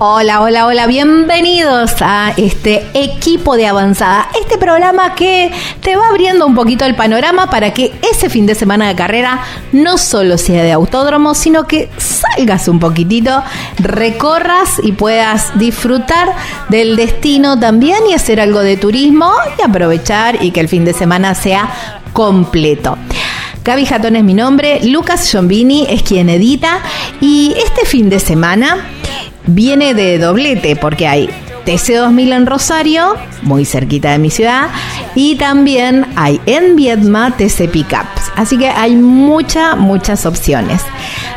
[0.00, 6.46] Hola, hola, hola, bienvenidos a este equipo de avanzada, este programa que te va abriendo
[6.46, 10.64] un poquito el panorama para que ese fin de semana de carrera no solo sea
[10.64, 13.40] de autódromo, sino que salgas un poquitito,
[13.78, 16.34] recorras y puedas disfrutar
[16.70, 20.92] del destino también y hacer algo de turismo y aprovechar y que el fin de
[20.92, 21.70] semana sea
[22.12, 22.98] completo.
[23.64, 26.80] Gaby Jatón es mi nombre, Lucas Giombini es quien edita
[27.20, 28.90] y este fin de semana
[29.46, 31.30] viene de doblete porque hay
[31.64, 34.68] TC2000 en Rosario, muy cerquita de mi ciudad,
[35.14, 38.32] y también hay en Viedma TC Pickups.
[38.36, 40.82] Así que hay muchas, muchas opciones.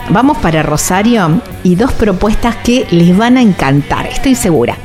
[0.09, 4.77] Vamos para Rosario y dos propuestas que les van a encantar, estoy segura.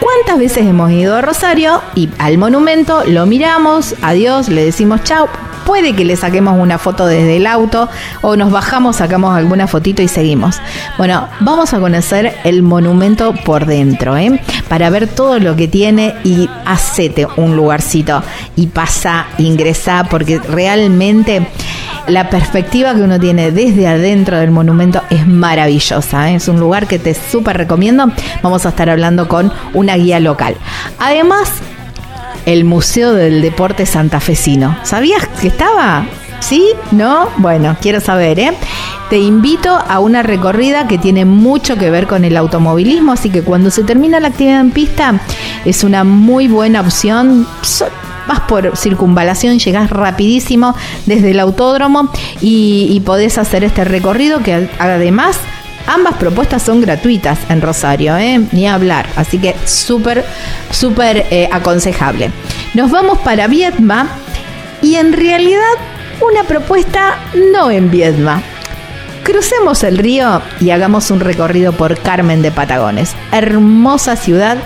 [0.00, 5.28] ¿Cuántas veces hemos ido a Rosario y al monumento lo miramos, adiós, le decimos chau,
[5.66, 7.88] puede que le saquemos una foto desde el auto
[8.22, 10.60] o nos bajamos, sacamos alguna fotito y seguimos.
[10.98, 14.40] Bueno, vamos a conocer el monumento por dentro, ¿eh?
[14.68, 18.22] Para ver todo lo que tiene y hacete un lugarcito
[18.56, 21.46] y pasa, ingresa, porque realmente
[22.06, 26.30] la perspectiva que uno tiene desde adentro del monumento es maravillosa.
[26.30, 26.34] ¿eh?
[26.34, 28.10] Es un lugar que te súper recomiendo.
[28.42, 30.54] Vamos a estar hablando con una guía local.
[30.98, 31.50] Además,
[32.46, 34.76] el Museo del Deporte Santafesino.
[34.82, 36.06] ¿Sabías que estaba?
[36.40, 36.72] ¿Sí?
[36.90, 37.28] ¿No?
[37.38, 38.52] Bueno, quiero saber, ¿eh?
[39.08, 43.42] Te invito a una recorrida que tiene mucho que ver con el automovilismo, así que
[43.42, 45.20] cuando se termina la actividad en pista
[45.64, 47.46] es una muy buena opción.
[48.26, 50.74] Vas por circunvalación, llegás rapidísimo
[51.04, 55.38] desde el autódromo y, y podés hacer este recorrido que además
[55.86, 58.40] Ambas propuestas son gratuitas en Rosario, ¿eh?
[58.52, 59.06] ni hablar.
[59.16, 60.24] Así que súper,
[60.70, 62.30] súper eh, aconsejable.
[62.74, 64.08] Nos vamos para Viedma
[64.80, 65.74] y en realidad
[66.20, 67.18] una propuesta
[67.52, 68.42] no en Viedma.
[69.24, 74.58] Crucemos el río y hagamos un recorrido por Carmen de Patagones, hermosa ciudad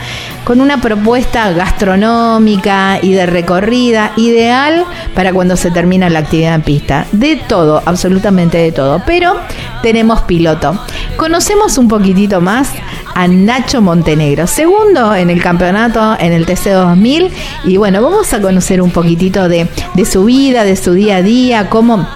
[0.48, 6.62] con una propuesta gastronómica y de recorrida ideal para cuando se termina la actividad en
[6.62, 7.06] pista.
[7.12, 9.02] De todo, absolutamente de todo.
[9.04, 9.36] Pero
[9.82, 10.82] tenemos piloto.
[11.18, 12.70] Conocemos un poquitito más
[13.14, 17.30] a Nacho Montenegro, segundo en el campeonato en el TC2000
[17.64, 21.22] y bueno, vamos a conocer un poquitito de, de su vida, de su día a
[21.22, 22.08] día, cómo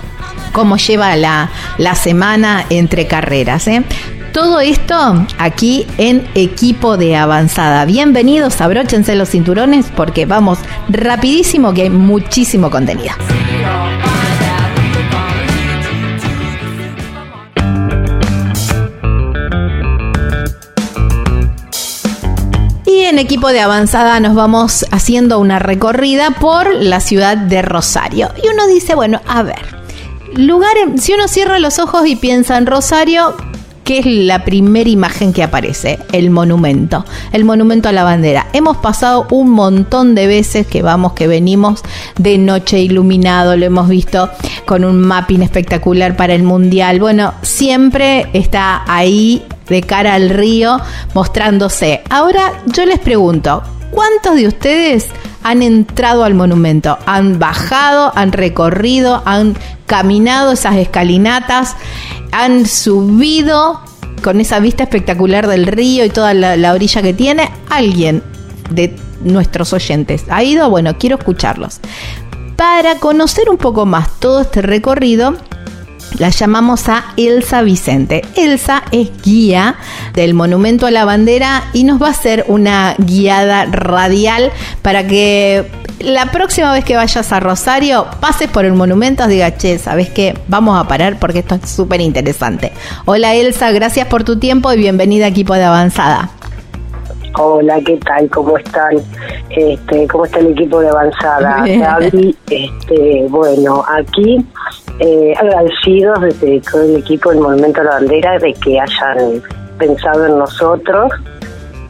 [0.52, 1.50] cómo lleva la,
[1.96, 3.68] semana entre carreras.
[3.68, 3.82] ¿eh?
[4.32, 7.84] Todo esto aquí en equipo de avanzada.
[7.84, 13.12] Bienvenidos, abróchense los cinturones porque vamos rapidísimo que hay muchísimo contenido.
[22.86, 28.30] Y en equipo de avanzada nos vamos haciendo una recorrida por la ciudad de Rosario.
[28.42, 29.60] Y uno dice, bueno, a ver,
[30.36, 33.36] lugar, si uno cierra los ojos y piensa en Rosario,
[33.84, 35.98] ¿qué es la primera imagen que aparece?
[36.12, 38.46] El monumento, el monumento a la bandera.
[38.52, 41.82] Hemos pasado un montón de veces que vamos, que venimos
[42.18, 44.30] de noche iluminado, lo hemos visto
[44.66, 47.00] con un mapping espectacular para el mundial.
[47.00, 50.80] Bueno, siempre está ahí de cara al río
[51.14, 52.02] mostrándose.
[52.10, 55.08] Ahora yo les pregunto, ¿cuántos de ustedes
[55.42, 59.56] han entrado al monumento, han bajado, han recorrido, han
[59.92, 61.76] caminado esas escalinatas,
[62.30, 63.78] han subido
[64.22, 68.22] con esa vista espectacular del río y toda la, orilla que tiene, alguien
[68.70, 71.80] de nuestros oyentes ha ido, bueno, quiero escucharlos.
[72.56, 75.34] Para conocer un poco más todo este recorrido,
[76.18, 78.22] la llamamos a Elsa Vicente.
[78.36, 79.76] Elsa es guía
[80.14, 85.66] del Monumento a la Bandera y nos va a hacer una guiada radial para que
[86.00, 90.36] la próxima vez que vayas a Rosario pases por el monumento, diga, che, ¿sabes qué?
[90.48, 92.72] Vamos a parar porque esto es súper interesante.
[93.04, 96.30] Hola Elsa, gracias por tu tiempo y bienvenida a equipo de avanzada.
[97.38, 98.28] Hola, ¿qué tal?
[98.28, 98.96] ¿Cómo están?
[99.48, 101.64] Este, ¿Cómo está el equipo de avanzada?
[101.66, 104.44] Gaby, este, bueno, aquí
[105.02, 109.42] eh, agradecidos desde todo el equipo del Movimiento de la Bandera de que hayan
[109.76, 111.10] pensado en nosotros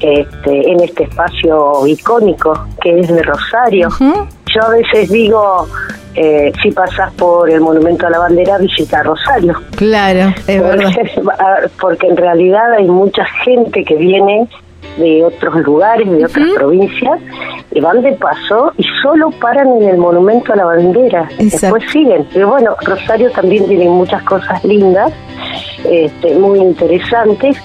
[0.00, 3.88] este, en este espacio icónico que es de Rosario.
[4.00, 5.68] Yo a veces digo,
[6.14, 9.60] eh, si pasas por el Monumento a la Bandera, visita Rosario.
[9.76, 11.70] Claro, es porque, verdad.
[11.80, 14.48] Porque en realidad hay mucha gente que viene
[14.96, 17.20] de otros lugares, de otras provincias,
[17.70, 21.28] y van de paso y solo paran en el Monumento a la Bandera.
[21.38, 22.26] Después siguen.
[22.32, 25.12] Pero bueno, Rosario también tiene muchas cosas lindas,
[25.88, 27.56] este, muy interesantes,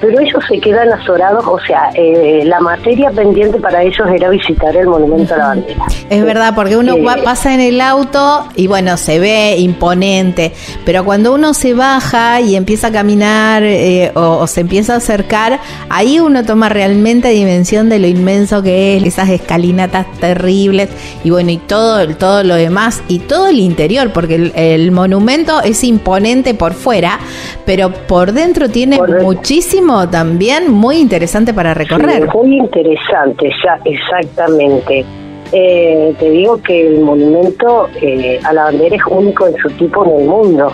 [0.00, 4.74] pero ellos se quedan azorados, o sea, eh, la materia pendiente para ellos era visitar
[4.76, 5.84] el Monumento a la Bandera.
[6.08, 10.52] Es verdad, porque uno pasa en el auto y bueno, se ve imponente,
[10.84, 15.60] pero cuando uno se baja y empieza a caminar eh, o, se empieza a acercar,
[15.88, 20.88] ahí uno toma realmente dimensión de lo inmenso que es, esas escalinatas terribles
[21.24, 25.84] y bueno, y todo, todo lo demás y todo el interior, porque el, monumento es
[25.84, 27.18] imponente por fuera,
[27.64, 32.28] pero por dentro tiene muchísimo también muy interesante para recorrer.
[32.34, 35.04] muy interesante, ya, exactamente.
[35.52, 40.04] Eh, te digo que el monumento eh, a la bandera es único en su tipo
[40.04, 40.72] en el mundo.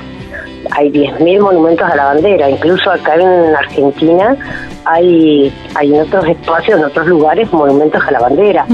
[0.72, 4.36] Hay 10.000 monumentos a la bandera, incluso acá en Argentina
[4.84, 8.66] hay, hay en otros espacios, en otros lugares, monumentos a la bandera.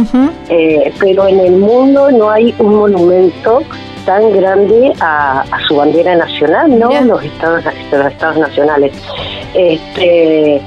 [0.48, 3.62] Eh, pero en el mundo no hay un monumento
[4.04, 6.90] tan grande a, su bandera nacional, ¿no?
[7.02, 8.92] Los estados, los estados nacionales.
[9.54, 10.60] Este,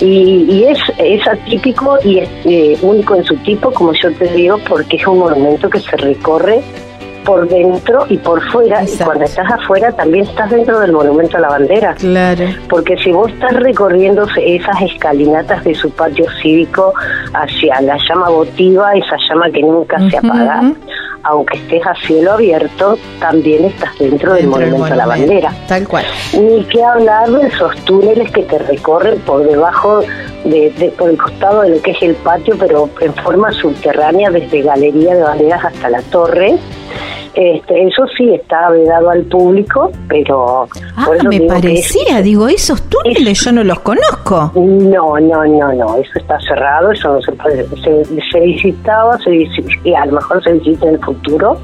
[0.00, 4.58] y, es, es atípico y es eh, único en su tipo, como yo te digo,
[4.68, 6.60] porque es un monumento que se recorre
[7.24, 8.82] por dentro y por fuera.
[8.84, 11.94] Y cuando estás afuera también estás dentro del monumento a la bandera.
[11.94, 12.44] Claro.
[12.68, 16.92] Porque si vos estás recorriendo esas escalinatas de su patio cívico
[17.34, 20.72] hacia la llama votiva, esa llama que nunca se apaga,
[21.24, 25.52] aunque estés a cielo abierto, también estás dentro, del monumento a la bandera.
[25.68, 26.04] Tal cual.
[26.32, 30.00] Ni que hablar de esos túneles que te recorren por debajo
[30.44, 34.62] de, por el costado de lo que es el patio, pero en forma subterránea desde
[34.62, 36.58] Galería de Banderas hasta la torre.
[37.34, 40.68] Este, eso sí está vedado al público, pero...
[40.96, 44.52] Ah, me parecía, digo, esos túneles yo no los conozco.
[44.54, 47.66] No, no, no, no, eso está cerrado, eso no se puede...
[47.82, 49.48] Se, visitaba, se,
[49.84, 51.56] y a lo mejor se visita en el futuro,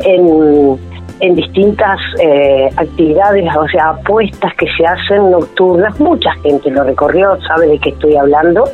[0.00, 0.78] en
[1.20, 5.98] en distintas eh, actividades, o sea, apuestas que se hacen nocturnas.
[6.00, 8.64] Mucha gente lo recorrió, sabe de qué estoy hablando,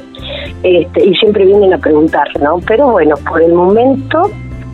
[0.62, 2.58] este, y siempre vienen a preguntar, ¿no?
[2.66, 4.30] Pero bueno, por el momento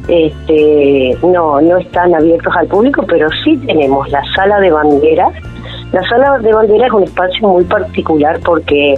[0.08, 5.32] este, no, no están abiertos al público, pero sí tenemos la sala de banderas.
[5.92, 8.94] La sala de banderas es un espacio muy particular porque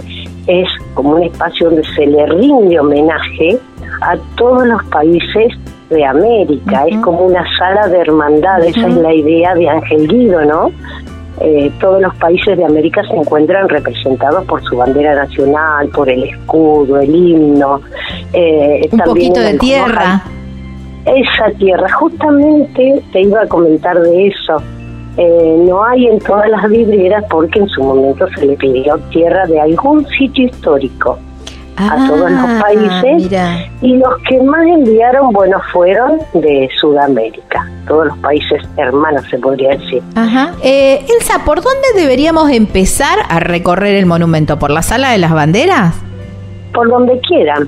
[0.47, 3.57] es como un espacio donde se le rinde homenaje
[4.01, 5.53] a todos los países
[5.91, 10.43] de América, es como una sala de hermandad, esa es la idea de Ángel Guido,
[10.45, 10.71] ¿no?
[11.41, 16.23] Eh, todos los países de América se encuentran representados por su bandera nacional, por el
[16.23, 17.81] escudo, el himno.
[18.33, 20.23] Eh, Un poquito de tierra.
[21.05, 24.57] Esa tierra, justamente te iba a comentar de eso.
[25.17, 29.45] Eh, no hay en todas las vidrieras porque en su momento se le pidió tierra
[29.47, 31.17] de algún sitio histórico
[31.89, 33.31] a todos los ah, países
[33.81, 39.71] y los que más enviaron, bueno, fueron de Sudamérica, todos los países hermanos se podría
[39.71, 40.01] decir.
[40.15, 40.53] Ajá.
[40.63, 44.59] Eh, Elsa, ¿por dónde deberíamos empezar a recorrer el monumento?
[44.59, 45.95] ¿Por la sala de las banderas?
[46.73, 47.67] por donde quieran.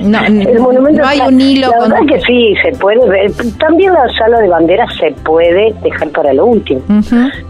[0.00, 1.70] No, el monumento no hay un hilo.
[1.70, 3.32] La verdad que sí, se puede ver.
[3.58, 6.80] También la sala de banderas se puede dejar para lo último.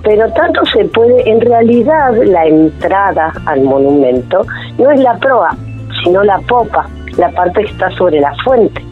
[0.02, 4.46] Pero tanto se puede, en realidad, la entrada al monumento
[4.78, 5.56] no es la proa,
[6.02, 8.83] sino la popa, la parte que está sobre la fuente,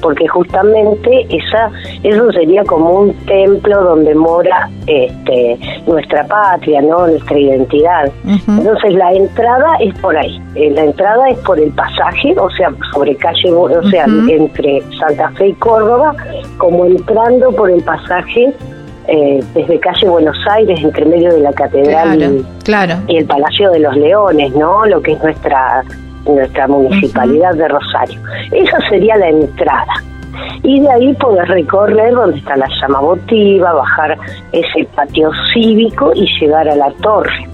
[0.00, 1.70] porque justamente esa
[2.02, 8.10] eso sería como un templo donde mora este nuestra patria, no nuestra identidad.
[8.48, 12.72] Entonces la entrada es por ahí, eh, la entrada es por el pasaje, o sea,
[12.92, 16.14] sobre calle, o sea, entre Santa Fe y Córdoba,
[16.58, 18.52] como entrando por el pasaje
[19.06, 22.94] eh, desde calle Buenos Aires, entre medio de la catedral claro.
[23.06, 24.86] y el Palacio de los Leones, ¿no?
[24.86, 25.84] Lo que es nuestra
[26.26, 28.20] nuestra municipalidad de Rosario.
[28.50, 29.94] Esa sería la entrada.
[30.62, 34.18] Y de ahí poder recorrer donde está la llama votiva, bajar
[34.52, 37.48] ese patio cívico y llegar a la torre.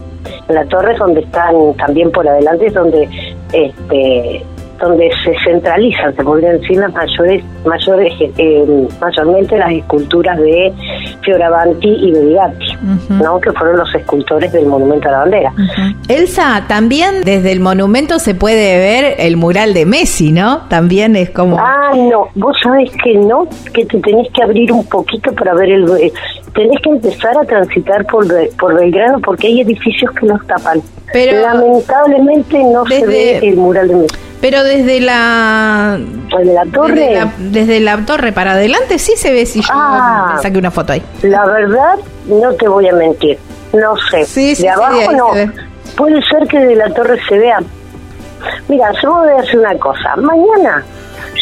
[0.49, 3.09] La torre es donde están también por adelante, es donde
[3.53, 4.45] este,
[4.81, 10.73] donde se centralizan, se podrían decir, las mayores, mayores eh, mayormente las esculturas de
[11.23, 12.77] Fioravanti y Bedigatti,
[13.11, 13.41] ¿no?
[13.41, 15.53] que fueron los escultores del Monumento a la Bandera.
[16.09, 20.63] Elsa, también desde el monumento se puede ver el mural de Messi, ¿no?
[20.69, 21.59] También es como...
[21.59, 25.71] Ah, no, vos sabés que no, que te tenés que abrir un poquito para ver
[25.71, 25.89] el...
[26.01, 26.13] Eh,
[26.55, 28.27] tenés que empezar a transitar por,
[28.59, 30.81] por Belgrano porque hay edificios que nos tapan.
[31.13, 34.30] Pero lamentablemente no se ve el mural de Messi.
[34.41, 39.61] Pero desde la desde la torre desde la, torre para adelante sí se ve si
[39.61, 40.39] yo ah.
[40.41, 41.03] saqué una foto ahí.
[41.23, 43.39] La verdad no te voy a mentir,
[43.73, 44.25] no sé.
[44.25, 45.29] Sí, sí, de abajo no.
[45.97, 47.59] Puede ser que de la torre se vea.
[48.69, 50.17] Mira, yo voy a hacer una cosa.
[50.17, 50.85] Mañana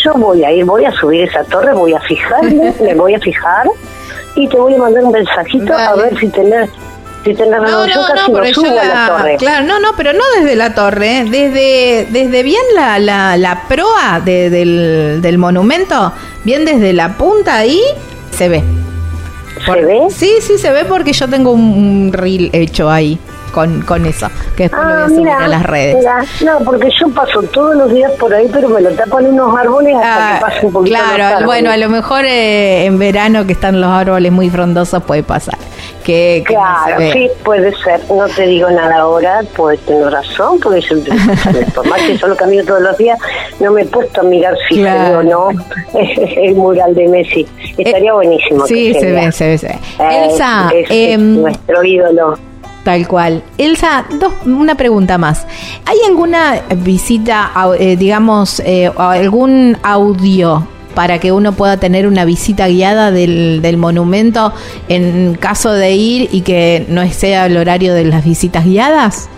[0.05, 3.21] yo voy a ir, voy a subir esa torre, voy a fijarme, me voy a
[3.21, 3.69] fijar
[4.35, 6.71] y te voy a mandar un mensajito a ver si tenés
[7.29, 9.37] si tenés no, no, no, subo a la torre.
[9.37, 11.25] Claro, no, no, pero no desde la torre, ¿eh?
[11.25, 16.13] desde desde bien la, la, la proa del, del monumento,
[16.45, 17.81] bien desde la punta ahí,
[18.37, 18.65] se ve.
[19.65, 20.01] ¿Se ve?
[20.11, 23.19] Sí, sí, se ve porque yo tengo un reel hecho ahí
[23.49, 26.05] con, con eso, que después lo voy a ah, a las redes.
[26.45, 29.95] no, porque yo paso todos los días por ahí, pero me lo tapan unos árboles
[29.97, 33.53] hasta que ah, pase un poquito Claro, bueno, a lo mejor eh, en verano que
[33.53, 35.59] están los árboles muy frondosos puede pasar.
[36.05, 38.01] Que, claro, sí, puede ser.
[38.11, 40.97] No te digo nada ahora, puedes tener razón, porque yo,
[41.75, 43.19] por más que solo camino todos los días,
[43.61, 45.51] no me he puesto a mirar si ve o no
[45.95, 47.47] el mural de Messi.
[47.77, 48.67] Estaría buenísimo.
[48.67, 49.79] Sí, se, ve, se ve, se ve.
[49.99, 52.39] Eh, Elsa, em, nuestro ídolo.
[52.89, 53.43] Tal cual.
[53.59, 55.47] Elsa, dos, una pregunta más.
[55.85, 62.67] ¿Hay alguna visita, eh, digamos, eh, algún audio para que uno pueda tener una visita
[62.67, 64.55] guiada del, del, monumento
[64.89, 69.29] en caso de ir y que no sea el horario de las visitas guiadas?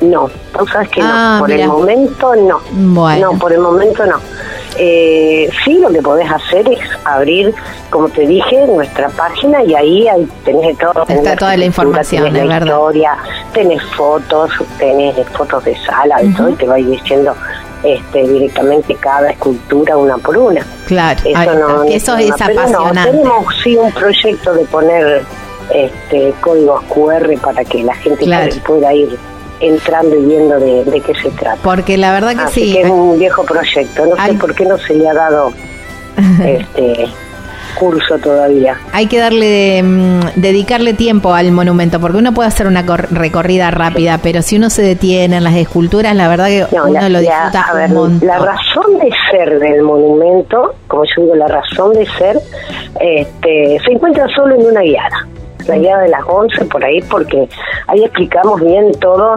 [0.00, 1.06] No, tú sabes que no.
[1.08, 2.60] Ah, por el momento no.
[2.72, 3.34] Bueno.
[3.34, 4.16] No, por el momento no.
[4.76, 7.54] Eh, sí, lo que podés hacer es abrir,
[7.90, 10.08] como te dije, nuestra página y ahí,
[10.44, 11.04] tenés todo.
[11.08, 13.16] Está toda la información, tenés la historia,
[13.52, 17.34] tenés fotos, tenés fotos de sala, y todo, y te va diciendo
[17.82, 20.64] este, directamente cada escultura una por una.
[20.86, 23.10] Claro, eso, no, eso es, apasionante.
[23.10, 25.22] tenemos sí un proyecto de poner
[25.72, 28.26] este códigos QR para que la gente
[28.66, 29.18] pueda ir
[29.60, 31.58] entrando y viendo de, qué se trata.
[31.62, 32.72] Porque la verdad que sí.
[32.72, 34.06] Que es un viejo proyecto.
[34.06, 35.52] No sé por qué no se le ha dado
[36.44, 37.08] este
[37.78, 38.76] curso todavía.
[38.92, 44.18] Hay que darle, mm, dedicarle tiempo al monumento, porque uno puede hacer una recorrida rápida,
[44.22, 47.66] pero si uno se detiene en las esculturas, la verdad que uno lo disfruta
[48.22, 52.38] La razón de ser del monumento, como yo digo, la razón de ser,
[53.00, 55.26] este, se encuentra solo en una guiada
[55.68, 57.48] la guía de las 11 por ahí, porque
[57.86, 59.36] ahí explicamos bien todo,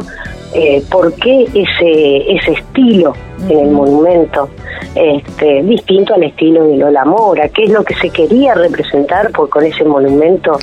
[0.54, 3.14] eh, por qué ese, ese estilo
[3.50, 4.50] en el monumento,
[4.96, 9.50] este, distinto al estilo de Lola Mora, qué es lo que se quería representar por,
[9.50, 10.58] con ese monumento,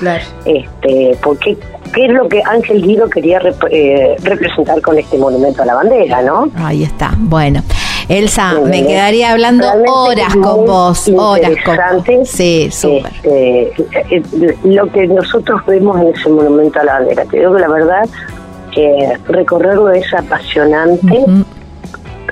[0.44, 1.56] este, porque
[1.94, 6.22] qué es lo que Ángel Guido quería eh, representar con este monumento a la bandera,
[6.22, 6.50] ¿no?
[6.56, 7.62] Ahí está, bueno.
[8.08, 12.28] Elsa, me quedaría hablando horas con vos, horas con vos.
[12.28, 13.12] Sí, súper.
[13.22, 13.72] Este,
[14.10, 14.22] eh,
[14.64, 18.08] lo que nosotros vemos en ese monumento a la bandera, te digo que la verdad,
[18.74, 21.24] que recorrerlo es apasionante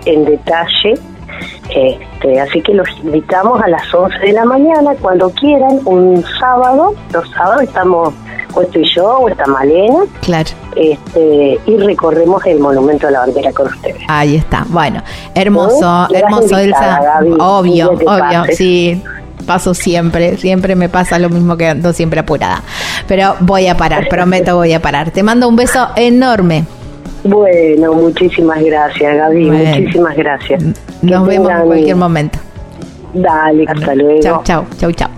[0.06, 0.94] en detalle.
[1.74, 6.94] Este, así que los invitamos a las 11 de la mañana, cuando quieran, un sábado.
[7.12, 8.14] Los sábados estamos
[8.56, 10.04] o estoy yo o está Malena.
[10.22, 10.48] Claro.
[10.74, 14.02] Este, y recorremos el Monumento a la Bandera con ustedes.
[14.08, 14.64] Ahí está.
[14.68, 15.02] Bueno,
[15.34, 17.20] hermoso, hermoso, Elsa.
[17.38, 19.02] obvio, obvio, sí.
[19.46, 22.62] Paso siempre, siempre me pasa lo mismo que ando siempre apurada.
[23.06, 25.12] Pero voy a parar, prometo voy a parar.
[25.12, 26.64] Te mando un beso enorme.
[27.22, 29.50] Bueno, muchísimas gracias, Gaby.
[29.50, 30.64] Muchísimas gracias.
[31.02, 32.38] Nos vemos en cualquier momento.
[33.14, 34.20] Dale, hasta luego.
[34.20, 35.08] Chau, chau, chau, chau.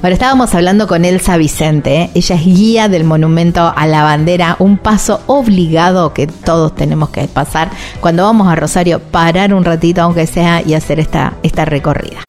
[0.00, 2.10] Bueno, estábamos hablando con Elsa Vicente.
[2.14, 7.26] Ella es guía del monumento a la bandera, un paso obligado que todos tenemos que
[7.26, 7.68] pasar
[8.00, 12.22] cuando vamos a Rosario, parar un ratito aunque sea y hacer esta, esta recorrida.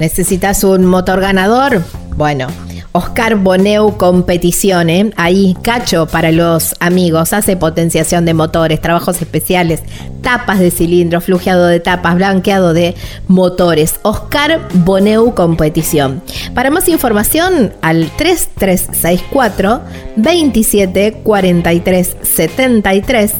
[0.00, 1.84] ¿Necesitas un motor ganador?
[2.16, 2.48] Bueno
[2.96, 5.10] Oscar Boneu Competición, ¿eh?
[5.16, 9.82] ahí Cacho para los amigos, hace potenciación de motores, trabajos especiales,
[10.22, 12.94] tapas de cilindro, flujeado de tapas, blanqueado de
[13.26, 13.96] motores.
[14.02, 16.22] Oscar Boneu Competición.
[16.54, 19.80] Para más información al 3364
[20.14, 23.32] 27 43 73.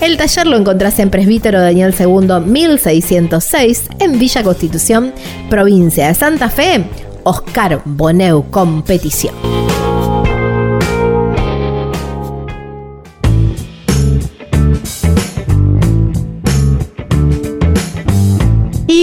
[0.00, 5.12] El taller lo encontrás en Presbítero Daniel II 1606 en Villa Constitución,
[5.48, 6.84] provincia de Santa Fe
[7.26, 9.34] Oscar Boneu Competición.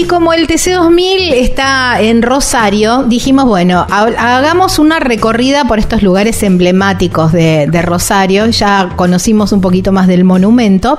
[0.08, 7.32] Como el TC2000 está en Rosario, dijimos, bueno, hagamos una recorrida por estos lugares emblemáticos
[7.32, 8.48] de, Rosario.
[8.48, 10.98] Ya conocimos un poquito más del monumento.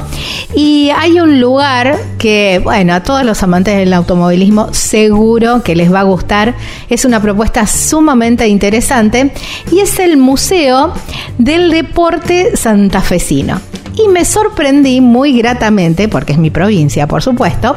[0.54, 5.92] Y hay un lugar que, bueno, a todos los amantes del automovilismo seguro que les
[5.92, 6.54] va a gustar.
[6.88, 9.32] Es una propuesta sumamente interesante
[9.70, 10.92] y es el Museo
[11.38, 13.60] del Deporte Santafesino.
[13.96, 17.76] Y me sorprendí muy gratamente, porque es mi provincia, por supuesto,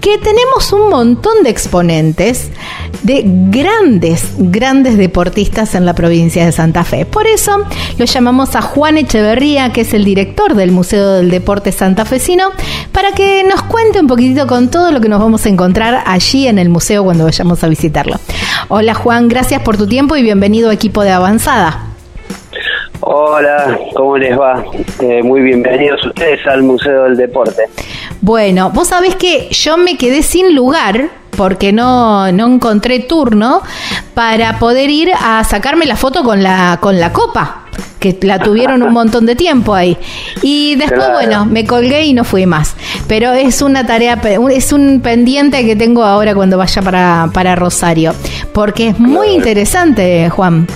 [0.00, 2.50] que tenemos un montón de exponentes
[3.02, 7.06] de grandes, grandes deportistas en la provincia de Santa Fe.
[7.06, 7.64] Por eso
[7.98, 12.50] lo llamamos a Juan Echeverría, que es el director del Museo del Deporte Santafesino,
[12.92, 16.46] para que nos cuente un poquitito con todo lo que nos vamos a encontrar allí
[16.46, 18.16] en el museo cuando vayamos a visitarlo.
[18.68, 21.89] Hola Juan, gracias por tu tiempo y bienvenido a equipo de Avanzada.
[23.02, 24.62] Hola, ¿cómo les va?
[25.00, 27.62] Eh, muy bienvenidos ustedes al Museo del Deporte.
[28.20, 33.62] Bueno, vos sabés que yo me quedé sin lugar porque no, no encontré turno
[34.12, 37.64] para poder ir a sacarme la foto con la, con la copa
[37.98, 39.96] que la tuvieron un montón de tiempo ahí.
[40.42, 42.74] Y después, bueno, me colgué y no fui más.
[43.06, 48.14] Pero es una tarea, es un pendiente que tengo ahora cuando vaya para, para Rosario,
[48.52, 50.66] porque es muy interesante, Juan.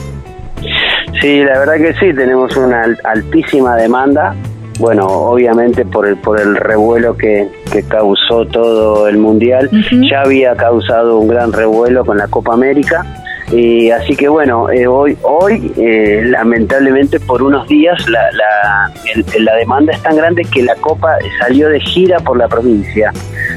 [1.21, 4.35] Sí, la verdad que sí, tenemos una altísima demanda.
[4.78, 9.71] Bueno, obviamente por el por el revuelo que, que causó todo el mundial,
[10.11, 14.86] ya había causado un gran revuelo con la Copa América y así que bueno, eh,
[14.86, 18.92] hoy, hoy eh, lamentablemente por unos días la, la,
[19.38, 23.12] la, demanda es tan grande que la Copa salió de gira por la provincia.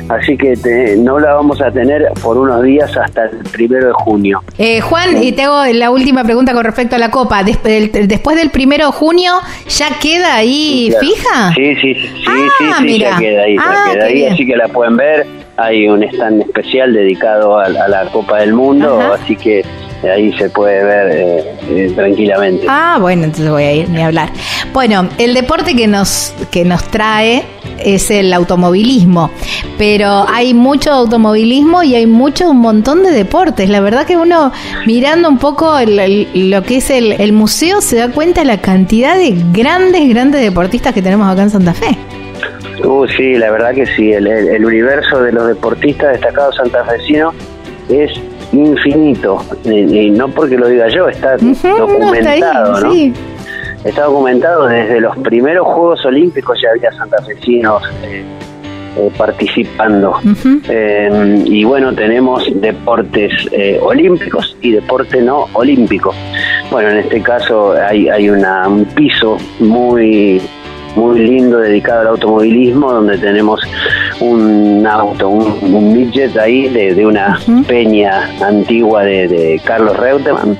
[0.09, 0.55] Así que
[0.97, 4.41] no la vamos a tener por unos días hasta el primero de junio.
[4.57, 7.43] Eh, Juan, y te hago la última pregunta con respecto a la Copa.
[7.43, 9.33] Después del primero de junio,
[9.67, 11.53] ¿ya queda ahí fija?
[11.55, 13.55] Sí, sí, sí, sí, sí, ya queda ahí.
[13.59, 15.36] Ah, queda ahí así que la pueden ver.
[15.57, 19.63] Hay un stand especial dedicado a, la Copa del Mundo, así que
[20.03, 22.65] ahí se puede ver eh, eh, tranquilamente.
[22.69, 24.29] Ah, bueno, entonces voy a ir ni hablar.
[24.73, 27.43] Bueno, el deporte que nos que nos trae
[27.79, 29.31] es el automovilismo,
[29.77, 33.69] pero hay mucho automovilismo y hay mucho un montón de deportes.
[33.69, 34.51] La verdad que uno
[34.85, 39.35] mirando un poco lo que es el, museo se da cuenta de la cantidad de
[39.51, 41.97] grandes grandes deportistas que tenemos acá en Santa Fe.
[42.83, 47.33] Uh, sí, la verdad que sí, el, el universo de los deportistas destacados santafesinos
[47.89, 48.11] es
[48.53, 52.93] infinito, y, no porque lo diga yo, está documentado, ¿no?
[53.83, 58.23] Está, documentado desde los primeros Juegos Olímpicos ya había santafesinos eh,
[58.97, 60.19] eh participando.
[60.67, 66.13] Eh, y bueno, tenemos deportes eh, olímpicos y deporte no olímpico.
[66.71, 70.41] Bueno, en este caso hay, hay una, un piso muy
[70.97, 73.61] muy lindo dedicado al automovilismo, donde tenemos
[74.19, 80.57] un auto, un, midget ahí de, una peña antigua de, Carlos Reutemann.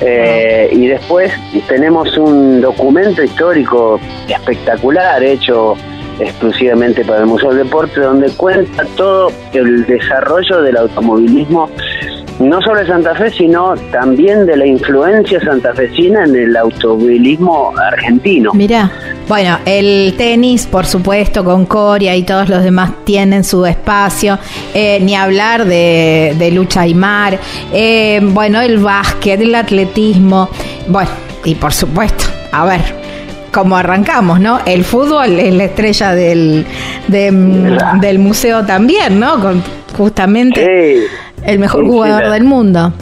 [0.00, 1.32] Eh, y después
[1.68, 5.74] tenemos un documento histórico espectacular hecho
[6.20, 11.70] exclusivamente para el Museo del Deporte, donde cuenta todo el desarrollo del automovilismo
[12.38, 18.52] no solo de Santa Fe, sino también de la influencia santafesina en el automovilismo argentino.
[18.52, 18.90] Mira,
[19.28, 24.38] bueno, el tenis, por supuesto, con Coria y todos los demás tienen su espacio,
[24.74, 27.38] eh, ni hablar de, lucha y mar,
[27.72, 30.48] eh, bueno, el básquet, el atletismo,
[30.88, 31.10] bueno,
[31.44, 32.80] y por supuesto, a ver,
[33.52, 34.60] como arrancamos, ¿no?
[34.66, 36.66] El fútbol es la estrella del,
[37.08, 39.40] del museo también, ¿no?
[39.40, 39.62] Con
[39.96, 41.06] justamente
[41.46, 42.92] el mejor jugador del mundo.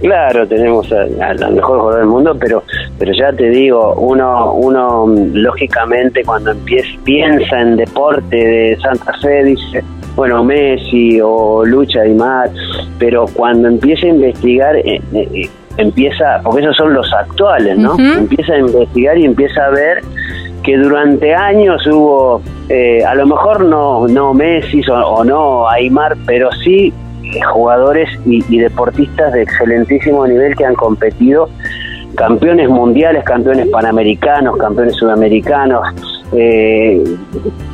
[0.00, 2.62] Claro, tenemos al mejor jugador del mundo, pero
[2.98, 9.44] pero ya te digo, uno uno lógicamente cuando empieza, piensa en deporte de Santa Fe
[9.44, 9.82] dice,
[10.14, 12.50] bueno, Messi o Lucha y más,
[12.98, 17.96] pero cuando empieza a investigar eh, eh, empieza, porque esos son los actuales, ¿no?
[17.98, 20.02] Empieza a investigar y empieza a ver
[20.62, 26.16] que durante años hubo, eh, a lo mejor no, no Messi o, o no Aymar,
[26.26, 26.92] pero sí
[27.52, 31.48] jugadores y, deportistas de excelentísimo nivel que han competido,
[32.14, 35.86] campeones mundiales, campeones panamericanos, campeones sudamericanos,
[36.32, 37.02] eh,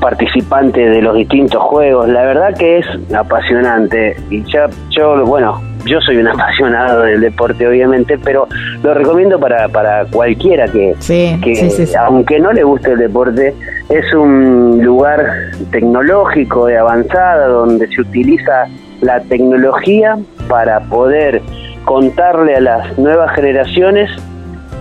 [0.01, 2.09] participantes de los distintos juegos.
[2.09, 4.17] La verdad que es apasionante.
[4.31, 8.47] Y ya, yo, bueno, yo soy un apasionado del deporte, obviamente, pero
[8.83, 13.55] lo recomiendo para, para cualquiera que, que aunque no le guste el deporte,
[13.89, 15.25] es un lugar
[15.71, 18.67] tecnológico de avanzada donde se utiliza
[19.05, 21.43] la tecnología para poder
[21.85, 24.11] contarle a las nuevas generaciones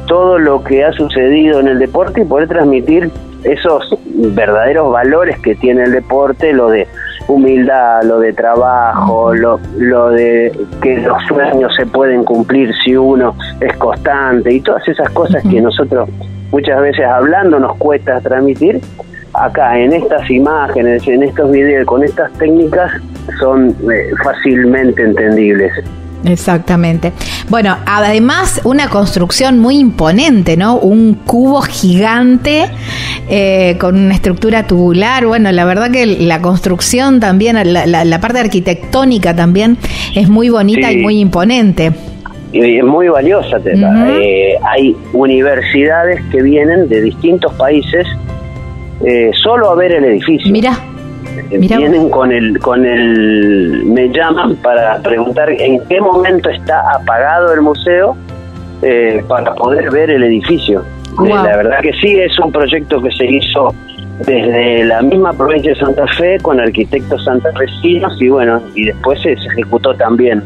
[0.08, 3.12] todo lo que ha sucedido en el deporte y poder transmitir
[3.44, 6.88] esos verdaderos valores que tiene el deporte, lo de
[7.28, 13.36] humildad, lo de trabajo, lo, lo de que los sueños se pueden cumplir si uno
[13.60, 16.10] es constante y todas esas cosas que nosotros
[16.52, 18.80] muchas veces hablando nos cuesta transmitir,
[19.34, 22.92] acá en estas imágenes, en estos videos, con estas técnicas
[23.40, 25.72] son eh, fácilmente entendibles.
[26.26, 27.12] Exactamente.
[27.50, 30.78] Bueno, además una construcción muy imponente, ¿no?
[30.78, 32.66] Un cubo gigante
[33.30, 35.26] eh, con una estructura tubular.
[35.26, 39.78] Bueno, la verdad que la construcción también, la, parte arquitectónica también
[40.16, 41.92] es muy bonita y muy imponente.
[42.54, 43.58] Y es muy valiosa.
[43.66, 48.08] Eh, hay universidades que vienen de distintos países
[49.04, 50.52] eh, solo a ver el edificio.
[50.52, 50.78] Mira.
[51.50, 57.62] Vienen con el, con el, me llaman para preguntar en qué momento está apagado el
[57.62, 58.16] museo
[58.82, 60.84] eh, para poder ver el edificio.
[61.26, 63.74] Eh, la verdad que sí, es un proyecto que se hizo
[64.26, 69.34] desde la misma provincia de Santa Fe con arquitectos santafesinos y bueno, y después se,
[69.34, 70.44] ejecutó también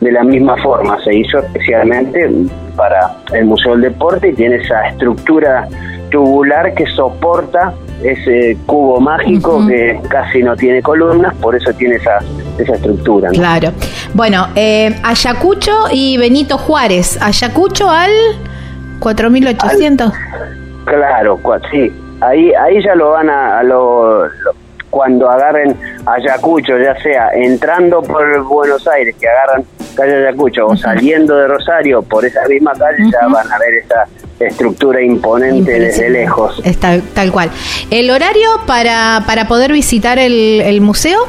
[0.00, 2.30] de la misma forma, se hizo especialmente
[2.76, 5.68] para el Museo del Deporte y tiene esa estructura
[6.10, 12.18] tubular que soporta ese cubo mágico que casi no tiene columnas, por eso tiene esa,
[12.58, 13.30] esa estructura.
[13.30, 13.72] Claro.
[14.14, 17.20] Bueno, eh, Ayacucho y Benito Juárez.
[17.20, 18.10] Ayacucho al
[19.00, 20.12] 4800.
[20.84, 21.40] claro,
[21.70, 21.92] sí.
[22.20, 24.24] Ahí, ahí ya lo van a, lo,
[24.90, 31.36] cuando agarren Ayacucho, ya sea entrando por Buenos Aires, que agarran calle Ayacucho, o saliendo
[31.36, 34.04] de Rosario por esa misma calle, ya van a ver esa
[34.40, 36.60] estructura imponente desde lejos.
[36.64, 37.50] Está, tal cual.
[37.90, 41.26] ¿El horario para, para poder visitar el, el museo?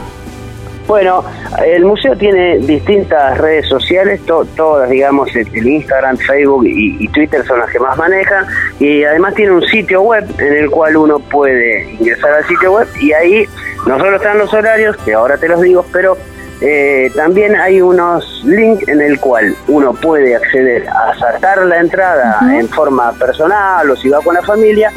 [0.89, 1.23] Bueno,
[1.63, 7.69] el museo tiene distintas redes sociales, todas, digamos, el, Instagram, Facebook y, Twitter son las
[7.69, 8.47] que más manejan,
[8.79, 12.87] y además tiene un sitio web en el cual uno puede ingresar al sitio web
[12.99, 13.45] y ahí
[13.85, 16.17] no solo están los horarios, que ahora te los digo, pero
[16.59, 22.39] eh, también hay unos links en el cual uno puede acceder a sacar la entrada
[22.51, 24.91] en forma personal o si va con la familia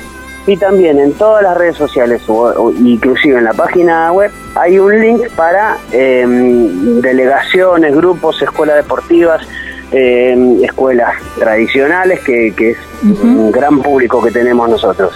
[0.46, 5.00] y también en todas las redes sociales o, inclusive en la página web hay un
[5.00, 9.46] link para em, delegaciones, grupos, escuelas deportivas,
[9.92, 15.12] em, escuelas tradicionales que, es un gran público que tenemos nosotros.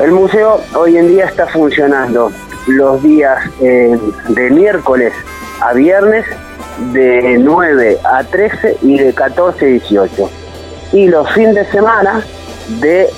[0.00, 2.30] El museo hoy en día está funcionando
[2.66, 5.12] los días eh, de miércoles
[5.60, 6.24] a viernes
[6.92, 10.30] de 9 a 13 y de 14 a 18.
[10.92, 12.22] Y los fines de semana
[12.80, 13.08] de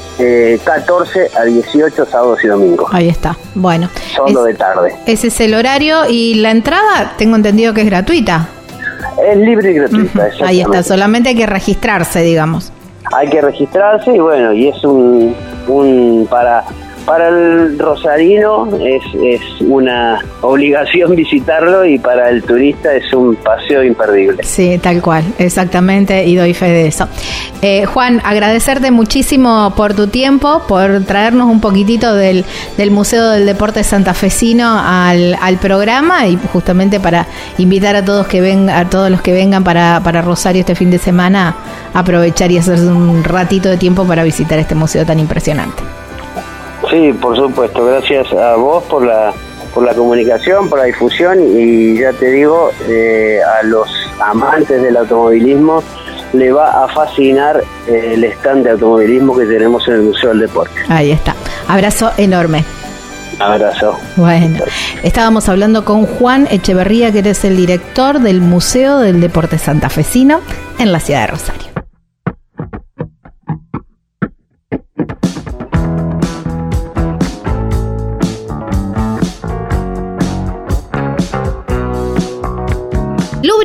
[0.64, 2.88] 14 eh, a 18 sábados y domingos.
[2.92, 3.36] Ahí está.
[3.54, 3.88] Bueno.
[4.14, 4.94] Solo de tarde.
[5.06, 8.48] Ese es el horario y la entrada, tengo entendido que es gratuita.
[9.22, 10.28] Es libre y gratuita.
[10.44, 12.72] Ahí está, solamente hay que registrarse, digamos.
[13.12, 15.34] Hay que registrarse y bueno, y es un,
[15.66, 16.64] un para
[17.10, 19.02] para el rosarino es,
[19.58, 24.44] una obligación visitarlo y para el turista es un paseo imperdible.
[24.44, 27.08] Sí, tal cual, exactamente, y doy fe de eso.
[27.62, 32.44] Eh, Juan, agradecerte muchísimo por tu tiempo, por traernos un poquitito del,
[32.76, 37.26] del Museo del Deporte Santafesino al, al programa y justamente para
[37.58, 40.92] invitar a todos que vengan, a todos los que vengan para, para Rosario este fin
[40.92, 41.56] de semana,
[41.92, 45.99] aprovechar y hacer un ratito de tiempo para visitar este museo tan impresionante.
[46.90, 47.84] Sí, por supuesto.
[47.84, 49.32] Gracias a vos por la
[49.72, 53.88] por la comunicación, por la difusión y ya te digo, eh, a los
[54.20, 55.82] amantes del automovilismo
[56.32, 60.40] le va a fascinar eh, el stand de automovilismo que tenemos en el Museo del
[60.40, 60.74] Deporte.
[60.88, 61.34] Ahí está.
[61.68, 62.64] Abrazo enorme.
[63.38, 63.96] Abrazo.
[64.16, 64.64] Bueno,
[65.02, 70.40] estábamos hablando con Juan Echeverría, que eres el director del Museo del Deporte Santafesino
[70.78, 71.69] en la ciudad de Rosario.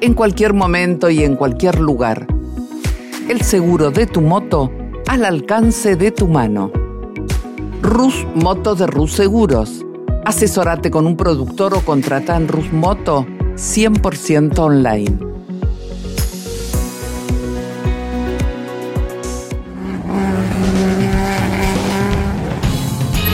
[0.00, 2.26] en cualquier momento y en cualquier lugar.
[3.28, 4.70] El seguro de tu moto
[5.06, 6.70] al alcance de tu mano.
[7.82, 9.84] Rus Moto de Rus Seguros.
[10.24, 15.18] Asesorate con un productor o contrata en Rus Moto 100% online.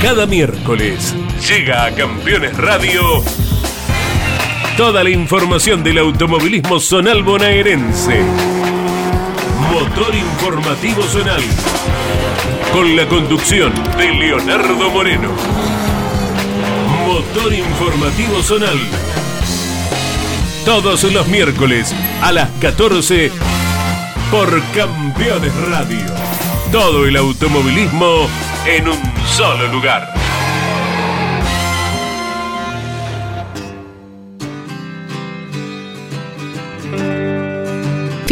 [0.03, 1.15] Cada miércoles
[1.49, 3.01] llega a Campeones Radio
[4.83, 8.21] Toda la información del automovilismo zonal bonaerense.
[9.71, 11.41] Motor Informativo Zonal.
[12.73, 15.29] Con la conducción de Leonardo Moreno.
[17.07, 18.81] Motor Informativo Zonal.
[20.65, 23.31] Todos los miércoles a las 14
[24.33, 26.07] por Campeones Radio.
[26.73, 28.27] Todo el automovilismo
[28.67, 30.22] en un solo lugar.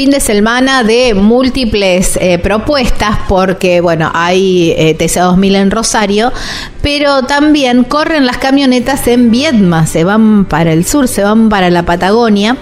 [0.00, 6.32] Fin de semana de múltiples eh, propuestas porque, bueno, hay eh, TC2000 en Rosario,
[6.80, 11.68] pero también corren las camionetas en Viedma, se van para el sur, se van para
[11.68, 12.56] la Patagonia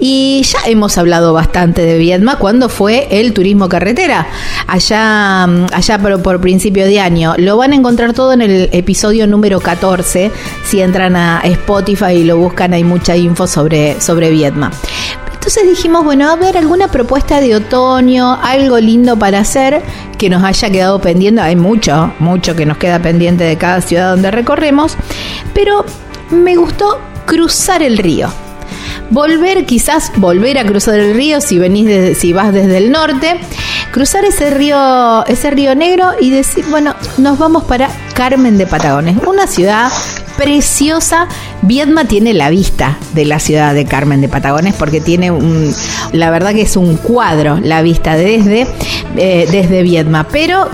[0.00, 4.26] y ya hemos hablado bastante de Viedma cuando fue el turismo carretera,
[4.66, 7.32] allá, mm, allá por, por principio de año.
[7.38, 10.30] Lo van a encontrar todo en el episodio número 14,
[10.62, 14.70] si entran a Spotify y lo buscan hay mucha info sobre, sobre Viedma.
[15.42, 19.82] Entonces dijimos, bueno, a ver alguna propuesta de otoño, algo lindo para hacer
[20.16, 21.40] que nos haya quedado pendiente.
[21.40, 24.96] Hay mucho, mucho que nos queda pendiente de cada ciudad donde recorremos,
[25.52, 25.84] pero
[26.30, 28.28] me gustó cruzar el río.
[29.12, 33.38] Volver, quizás volver a cruzar el río si venís desde, si vas desde el norte,
[33.90, 39.18] cruzar ese río, ese río negro y decir, bueno, nos vamos para Carmen de Patagones,
[39.26, 39.92] una ciudad
[40.38, 41.28] preciosa.
[41.60, 45.74] Viedma tiene la vista de la ciudad de Carmen de Patagones porque tiene un,
[46.12, 48.66] la verdad que es un cuadro la vista desde,
[49.16, 50.70] eh, desde Viedma, pero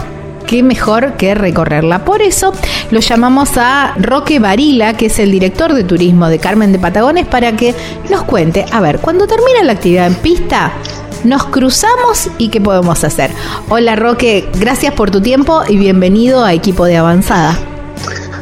[0.48, 2.04] qué mejor que recorrerla.
[2.06, 2.52] Por eso
[2.90, 7.26] lo llamamos a Roque Varila, que es el director de turismo de Carmen de Patagones,
[7.26, 7.74] para que
[8.08, 10.72] nos cuente, a ver, cuando termina la actividad en pista,
[11.22, 13.30] nos cruzamos y qué podemos hacer.
[13.68, 17.58] Hola Roque, gracias por tu tiempo y bienvenido a Equipo de Avanzada.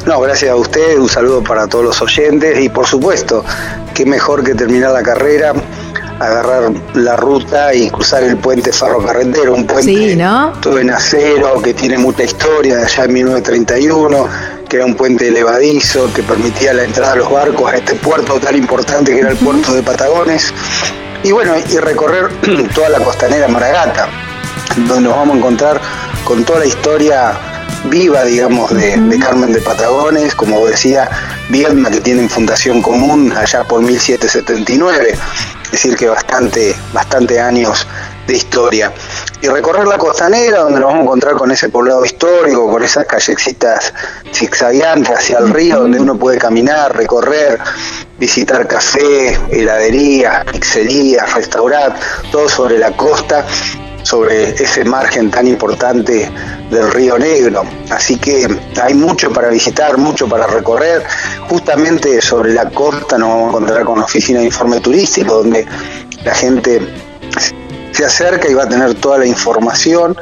[0.05, 3.43] No, gracias a usted, un saludo para todos los oyentes y por supuesto,
[3.93, 5.53] qué mejor que terminar la carrera,
[6.19, 10.17] agarrar la ruta y cruzar el puente ferrocarretero, un puente
[10.61, 14.27] todo en acero que tiene mucha historia de allá en 1931,
[14.67, 18.39] que era un puente elevadizo que permitía la entrada de los barcos a este puerto
[18.39, 20.53] tan importante que era el puerto de Patagones.
[21.23, 22.29] Y bueno, y recorrer
[22.75, 24.07] toda la costanera Maragata,
[24.87, 25.81] donde nos vamos a encontrar
[26.23, 27.37] con toda la historia
[27.85, 31.09] viva, digamos, de, Carmen de Patagones, como decía,
[31.49, 35.17] Viedma, que tienen fundación común allá por 1779,
[35.67, 37.85] es decir, que bastante, bastante años
[38.25, 38.93] de historia.
[39.41, 43.05] Y recorrer la costanera, donde nos vamos a encontrar con ese poblado histórico, con esas
[43.05, 43.93] callecitas
[44.33, 47.59] zigzagueantes hacia el río, donde uno puede caminar, recorrer,
[48.17, 51.95] visitar café, heladerías, pizzerías, restaurar,
[52.31, 53.45] todo sobre la costa
[54.03, 56.29] sobre ese margen tan importante
[56.69, 57.63] del río Negro.
[57.89, 58.47] Así que
[58.81, 61.03] hay mucho para visitar, mucho para recorrer.
[61.49, 65.65] Justamente sobre la costa nos vamos a encontrar con la oficina de informe turístico, donde
[66.23, 66.81] la gente
[67.91, 70.15] se acerca y va a tener toda la información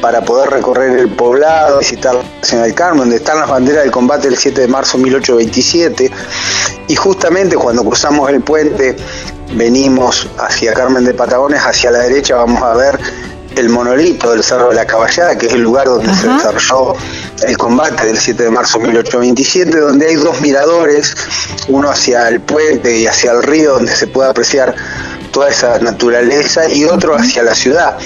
[0.00, 3.92] para poder recorrer el poblado, visitar la Nación del Carmen, donde están las banderas del
[3.92, 6.10] combate del 7 de marzo de 1827.
[6.88, 8.96] Y justamente cuando cruzamos el puente,
[9.54, 12.98] venimos hacia Carmen de Patagones, hacia la derecha vamos a ver
[13.56, 16.94] el monolito del Cerro de la Caballada, que es el lugar donde se desarrolló
[17.46, 21.14] el combate del 7 de marzo de 1827, donde hay dos miradores,
[21.68, 24.74] uno hacia el puente y hacia el río, donde se puede apreciar
[25.32, 27.98] toda esa naturaleza, y otro hacia la ciudad,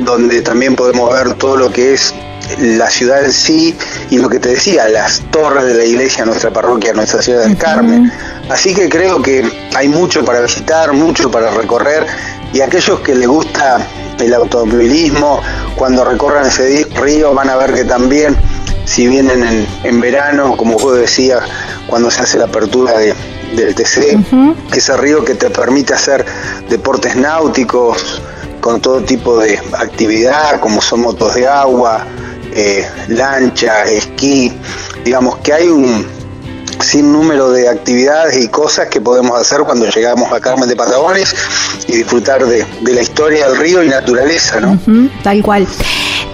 [0.00, 2.14] donde también podemos ver todo lo que es
[2.58, 3.76] la ciudad en sí
[4.10, 7.56] y lo que te decía, las torres de la iglesia, nuestra parroquia, nuestra ciudad del
[7.56, 8.10] Carmen.
[8.48, 12.06] Así que creo que hay mucho para visitar, mucho para recorrer
[12.52, 13.78] y aquellos que les gusta
[14.18, 15.40] el automovilismo,
[15.76, 18.36] cuando recorran ese río van a ver que también,
[18.84, 21.42] si vienen en, verano, como vos decías,
[21.86, 24.18] cuando se hace la apertura del TC,
[24.74, 26.24] ese río que te permite hacer
[26.68, 28.22] deportes náuticos
[28.60, 32.04] con todo tipo de actividad, como son motos de agua,
[32.54, 34.52] eh, lancha, esquí,
[35.04, 36.17] digamos que hay un,
[36.80, 41.34] sin número de actividades y cosas que podemos hacer cuando llegamos a Carmen de Patagones
[41.86, 44.78] y disfrutar de, la historia del río y naturaleza, ¿no?
[45.22, 45.66] tal cual.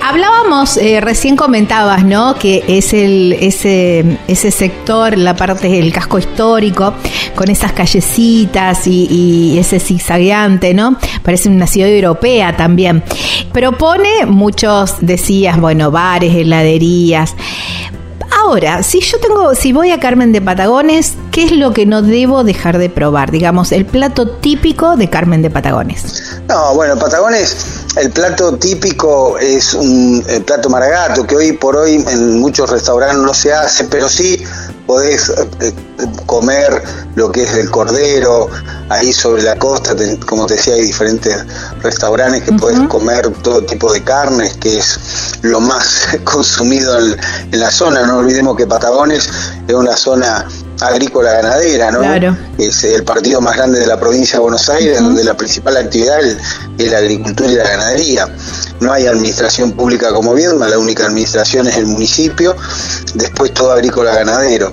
[0.02, 2.34] Hablábamos, eh, recién comentabas, ¿no?
[2.34, 6.92] Que es ese sector, la parte del casco histórico,
[7.34, 10.98] con esas callecitas y, y ese zigzagueante, ¿no?
[11.22, 13.02] Parece una ciudad europea también.
[13.50, 17.34] Propone muchos, decías, bueno, bares, heladerías.
[18.36, 22.02] Ahora, si yo tengo, si voy a Carmen de Patagones, ¿qué es lo que no
[22.02, 23.30] debo dejar de probar?
[23.30, 26.40] Digamos, el plato típico de Carmen de Patagones.
[26.48, 32.04] No, bueno, Patagones, el plato típico es un el plato maragato, que hoy por hoy
[32.08, 34.42] en muchos restaurantes no se hace, pero sí
[34.86, 35.30] podés
[35.60, 35.72] eh,
[36.26, 36.82] comer
[37.14, 38.48] lo que es el cordero,
[38.88, 39.94] ahí sobre la costa,
[40.26, 41.36] como te decía, hay diferentes
[41.82, 44.98] restaurantes que podés comer todo tipo de carnes, que es
[45.42, 47.16] lo más consumido en,
[47.52, 48.06] en la zona.
[48.06, 49.28] No olvidemos que Patagones
[49.66, 50.46] es una zona
[50.80, 52.00] agrícola ganadera, ¿no?
[52.00, 52.36] Claro.
[52.58, 56.20] Es el partido más grande de la provincia de Buenos Aires, donde la principal actividad
[56.20, 58.28] es la agricultura y la ganadería.
[58.80, 62.56] No hay administración pública como Viedma, la única administración es el municipio,
[63.14, 64.72] después todo agrícola ganadero.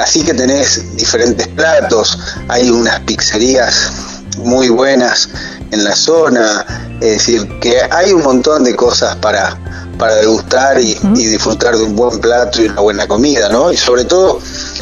[0.00, 3.92] Así que tenés diferentes platos, hay unas pizzerías
[4.38, 5.28] muy buenas
[5.70, 6.64] en la zona,
[7.00, 9.56] es decir, que hay un montón de cosas para,
[9.96, 13.72] para degustar y, disfrutar de un buen plato y una buena comida, ¿no?
[13.72, 14.38] Y sobre todo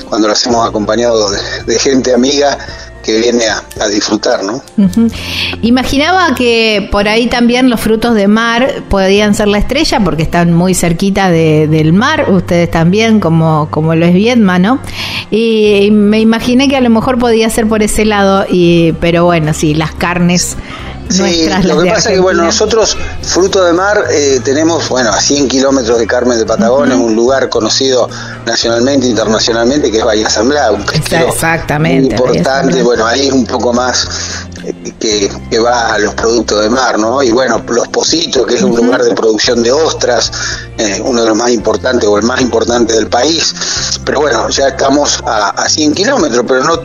[0.09, 2.59] cuando lo hacemos acompañado de, gente amiga
[3.03, 3.45] que viene
[3.81, 4.63] a, disfrutar, ¿no?
[5.63, 10.53] Imaginaba que por ahí también los frutos de mar podían ser la estrella porque están
[10.53, 14.79] muy cerquita del mar, ustedes también, como, como lo es Viedma, ¿no?
[15.31, 19.53] Y, me imaginé que a lo mejor podía ser por ese lado, y, pero bueno,
[19.53, 20.57] sí, las carnes
[21.09, 25.21] Sí, lo que pasa es que bueno, nosotros, Fruto de Mar, eh, tenemos, bueno, a
[25.21, 28.09] 100 kilómetros de Carmen de Patagones, un lugar conocido
[28.47, 33.47] nacionalmente, internacionalmente, que es Bahía San Blas, un Exactamente, muy importante, bueno, ahí es un
[33.47, 34.09] poco más
[34.99, 37.23] que, va a los productos de mar, ¿no?
[37.23, 40.33] Y bueno, Los Positos, que es un lugar de producción de ostras,
[40.79, 43.55] eh, uno de los más importantes o el más importante del país.
[44.05, 46.81] Pero bueno, ya estamos a, a 100 kilómetros, pero no,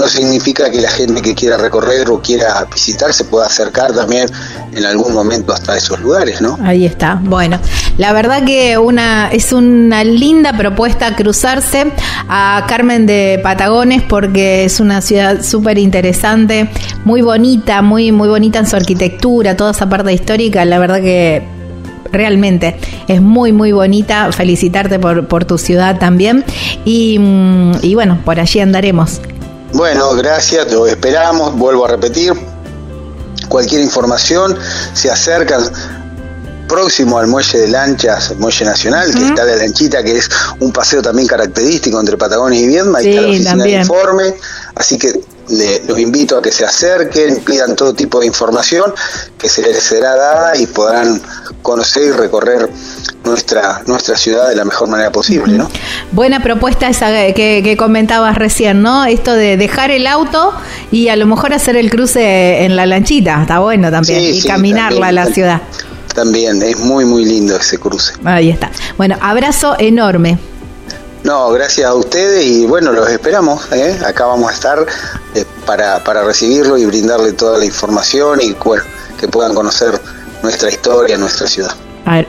[0.00, 4.30] no significa que la gente que quiera recorrer o quiera visitar se pueda acercar también
[4.72, 6.58] en algún momento hasta esos lugares, ¿no?
[6.62, 7.20] Ahí está.
[7.22, 7.58] Bueno,
[7.98, 11.92] la verdad que una es una linda propuesta cruzarse
[12.28, 16.70] a Carmen de Patagones porque es una ciudad súper interesante,
[17.04, 21.60] muy bonita, muy, muy bonita en su arquitectura, toda esa parte histórica, la verdad que
[22.12, 22.76] realmente
[23.08, 24.30] es muy muy bonita.
[24.32, 26.44] Felicitarte por, por tu ciudad también.
[26.84, 29.20] Y, mm, y bueno por allí andaremos.
[29.72, 32.32] Bueno gracias lo esperamos vuelvo a repetir.
[33.48, 34.56] Cualquier información
[34.94, 35.62] se acercan
[36.68, 40.30] próximo al muelle de lanchas, muelle nacional, que está la lanchita, que es
[40.60, 44.34] un paseo también característico entre Patagonia y Viedma, y está la oficina de informe,
[44.76, 45.20] así que
[45.86, 48.92] los invito a que se acerquen, pidan todo tipo de información
[49.38, 51.20] que se les será dada y podrán
[51.62, 52.68] conocer y recorrer
[53.24, 55.68] nuestra nuestra ciudad de la mejor manera posible, ¿no?
[56.12, 59.04] Buena propuesta esa que, comentabas recién, ¿no?
[59.04, 60.52] Esto de dejar el auto
[60.90, 65.08] y a lo mejor hacer el cruce en la lanchita, está bueno también, y caminarla
[65.08, 65.60] a la ciudad.
[66.14, 68.14] También, es muy, muy lindo ese cruce.
[68.24, 68.70] Ahí está.
[68.96, 70.38] Bueno, abrazo enorme.
[71.24, 73.70] No, gracias a ustedes y bueno, los esperamos.
[73.72, 73.98] ¿eh?
[74.06, 74.86] Acá vamos a estar
[75.34, 78.84] eh, para, para recibirlo y brindarle toda la información y bueno,
[79.18, 80.00] que puedan conocer
[80.42, 81.74] nuestra historia, nuestra ciudad.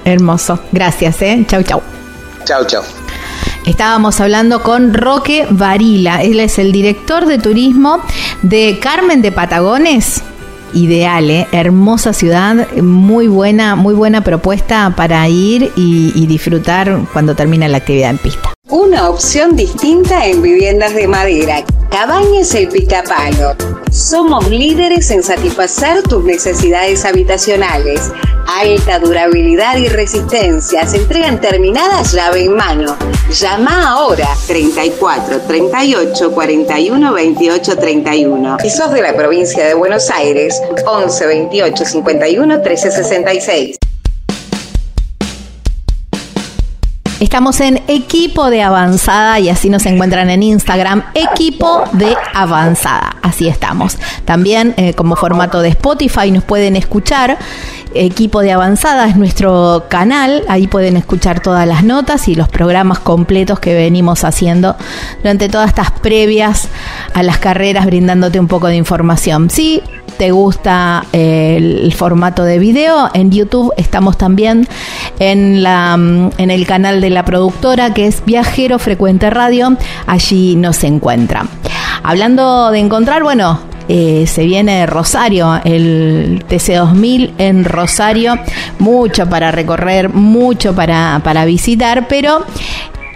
[0.05, 0.59] hermoso.
[0.71, 1.45] Gracias, ¿eh?
[1.47, 1.81] Chau, chau.
[2.43, 2.83] Chau, chau.
[3.65, 6.23] Estábamos hablando con Roque Varila.
[6.23, 8.01] Él es el director de turismo
[8.41, 10.21] de Carmen de Patagones
[10.73, 11.47] ideal, ¿eh?
[11.51, 17.77] hermosa ciudad, muy buena, muy buena propuesta para ir y, y disfrutar cuando termina la
[17.77, 18.53] actividad en pista.
[18.71, 21.61] Una opción distinta en viviendas de madera.
[21.89, 23.53] Cabañas El Picapalo.
[23.91, 28.09] Somos líderes en satisfacer tus necesidades habitacionales.
[28.47, 30.87] Alta durabilidad y resistencia.
[30.87, 32.95] Se entregan terminadas llave en mano.
[33.29, 38.57] Llama ahora 34 38 41 28 31.
[38.61, 43.90] Si sos de la provincia de Buenos Aires, 11 28 51 13 66.
[47.21, 53.17] Estamos en Equipo de Avanzada y así nos encuentran en Instagram, Equipo de Avanzada.
[53.21, 53.99] Así estamos.
[54.25, 57.37] También eh, como formato de Spotify nos pueden escuchar.
[57.93, 62.99] Equipo de Avanzada es nuestro canal, ahí pueden escuchar todas las notas y los programas
[62.99, 64.75] completos que venimos haciendo
[65.17, 66.69] durante todas estas previas
[67.13, 69.49] a las carreras, brindándote un poco de información.
[69.49, 69.81] Sí,
[70.17, 74.67] te gusta eh, el formato de video, en YouTube estamos también
[75.19, 79.75] en, la, mm, en el canal de la productora que es Viajero Frecuente Radio,
[80.07, 81.45] allí nos encuentra.
[82.03, 83.59] Hablando de encontrar, bueno,
[83.93, 88.39] eh, se viene Rosario, el TC2000 en Rosario,
[88.79, 92.45] mucho para recorrer, mucho para, para visitar, pero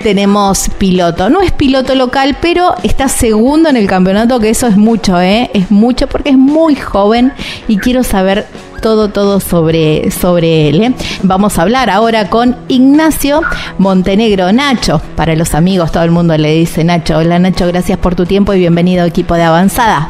[0.04, 1.30] tenemos piloto.
[1.30, 5.50] No es piloto local, pero está segundo en el campeonato, que eso es mucho, ¿eh?
[5.54, 7.32] Es mucho porque es muy joven
[7.70, 8.46] y quiero saber
[8.82, 10.82] todo, todo sobre, sobre él.
[10.82, 10.94] ¿eh?
[11.24, 13.44] Vamos a hablar ahora con Ignacio
[13.78, 14.52] Montenegro.
[14.52, 17.20] Nacho, para los amigos, todo el mundo le dice Nacho.
[17.20, 20.10] Hola Nacho, gracias por tu tiempo y bienvenido equipo de avanzada.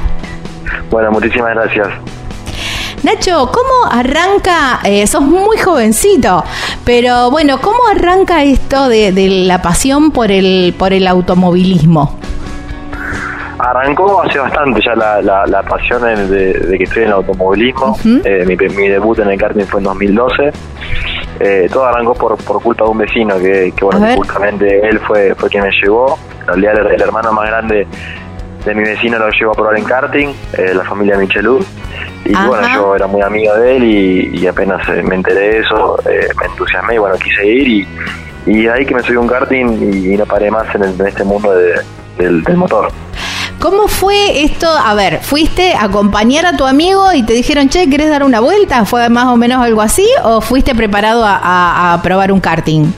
[0.89, 1.87] Bueno, muchísimas gracias.
[3.05, 4.79] Nacho, ¿cómo arranca?
[4.83, 6.43] Eh, sos muy jovencito,
[6.83, 9.11] pero bueno, ¿cómo arranca esto de,
[9.45, 12.17] la pasión por el, por el automovilismo?
[13.59, 17.95] Arrancó hace bastante ya la, pasión de, que estoy en el automovilismo.
[18.23, 18.55] Eh, mi,
[18.87, 20.51] debut en el karting fue en 2012.
[21.41, 25.49] Eh, todo arrancó por, por culpa de un vecino que, bueno, justamente él fue, fue
[25.49, 26.17] quien me llevó.
[26.41, 27.87] En realidad el, hermano más grande
[28.65, 30.33] de mi vecino lo llevó a probar en karting,
[30.73, 31.63] la familia Michelú.
[32.25, 35.97] Y bueno, yo era muy amigo de él y, apenas eh, me enteré de eso,
[36.09, 37.87] eh, me entusiasmé y bueno, quise ir y,
[38.47, 42.43] y ahí que me subí un karting y, no paré más en, este mundo del,
[42.55, 42.91] motor.
[43.59, 44.67] ¿Cómo fue esto?
[44.67, 48.39] A ver, ¿fuiste a acompañar a tu amigo y te dijeron, che, ¿querés dar una
[48.39, 48.85] vuelta?
[48.85, 50.07] ¿Fue más o menos algo así?
[50.23, 52.91] ¿O fuiste preparado a, probar un karting?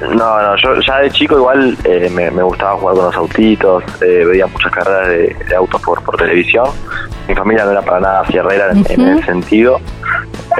[0.00, 4.46] No, no, yo ya de chico igual eh, me, gustaba jugar con los autitos, veía
[4.46, 6.68] muchas carreras de, de autos por, por televisión
[7.28, 9.78] mi familia no era para nada fierrera en, ese sentido.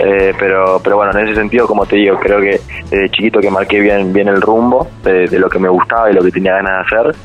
[0.04, 2.60] Eh, pero pero bueno, en ese sentido, como te digo, creo que
[2.90, 6.22] desde chiquito que marqué bien, bien el rumbo de, lo que me gustaba y lo
[6.22, 7.16] que tenía ganas de hacer.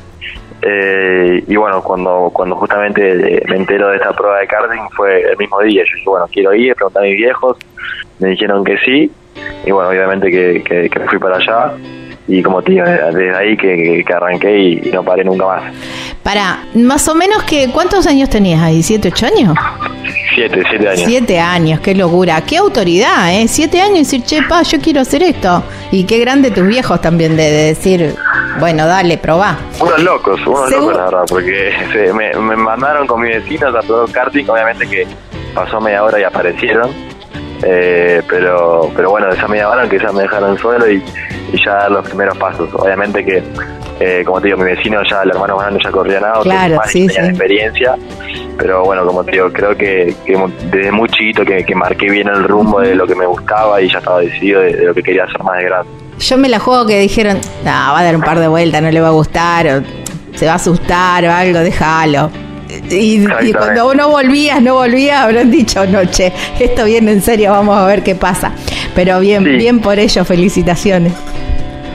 [0.62, 5.36] Eh, y bueno, cuando cuando justamente me entero de esta prueba de karting fue el
[5.36, 5.82] mismo día.
[5.84, 7.58] Yo dije, bueno, quiero ir, pregunté a mis viejos,
[8.18, 9.12] me dijeron que sí.
[9.66, 11.74] Y bueno, obviamente que, que fui para allá
[12.26, 15.62] y como te digo, desde ahí que, arranqué y, no paré nunca más.
[16.22, 18.82] Para, más o menos que, ¿cuántos años tenías ahí?
[18.82, 19.54] ¿Siete, ocho años?
[20.34, 21.02] Siete, siete años.
[21.04, 23.46] Siete años, qué locura, qué autoridad, ¿eh?
[23.46, 25.62] Siete años y decir, che, pa, yo quiero hacer esto.
[25.90, 28.14] Y qué grande tus viejos también de, decir,
[28.58, 29.58] bueno, dale, probá.
[29.78, 31.72] Unos locos, unos locos, la verdad, porque
[32.14, 35.06] me, mandaron con mis vecinos a todo karting, obviamente que
[35.54, 37.13] pasó media hora y aparecieron.
[37.66, 41.02] Eh, pero pero bueno, esa media hora que ya me dejaron suelo y
[41.52, 42.68] y ya dar los primeros pasos.
[42.74, 43.42] Obviamente que,
[44.00, 47.04] eh, como te digo, mi vecino ya, el hermano grande ya corría nada, claro, sí,
[47.04, 47.96] experiencia,
[48.58, 50.14] pero bueno, como te digo, creo que,
[50.70, 53.90] desde muy chiquito que, que, marqué bien el rumbo de lo que me gustaba y
[53.90, 55.90] ya estaba decidido de, lo que quería hacer más de grande.
[56.18, 58.90] Yo me la juego que dijeron, no, va a dar un par de vueltas, no
[58.90, 59.82] le va a gustar, o
[60.36, 62.30] se va a asustar o algo, déjalo.
[62.90, 67.86] Y, cuando no volvías, no volvías, habrán dicho, noche, esto viene en serio, vamos a
[67.86, 68.52] ver qué pasa.
[68.94, 71.12] Pero bien, bien por ello, felicitaciones.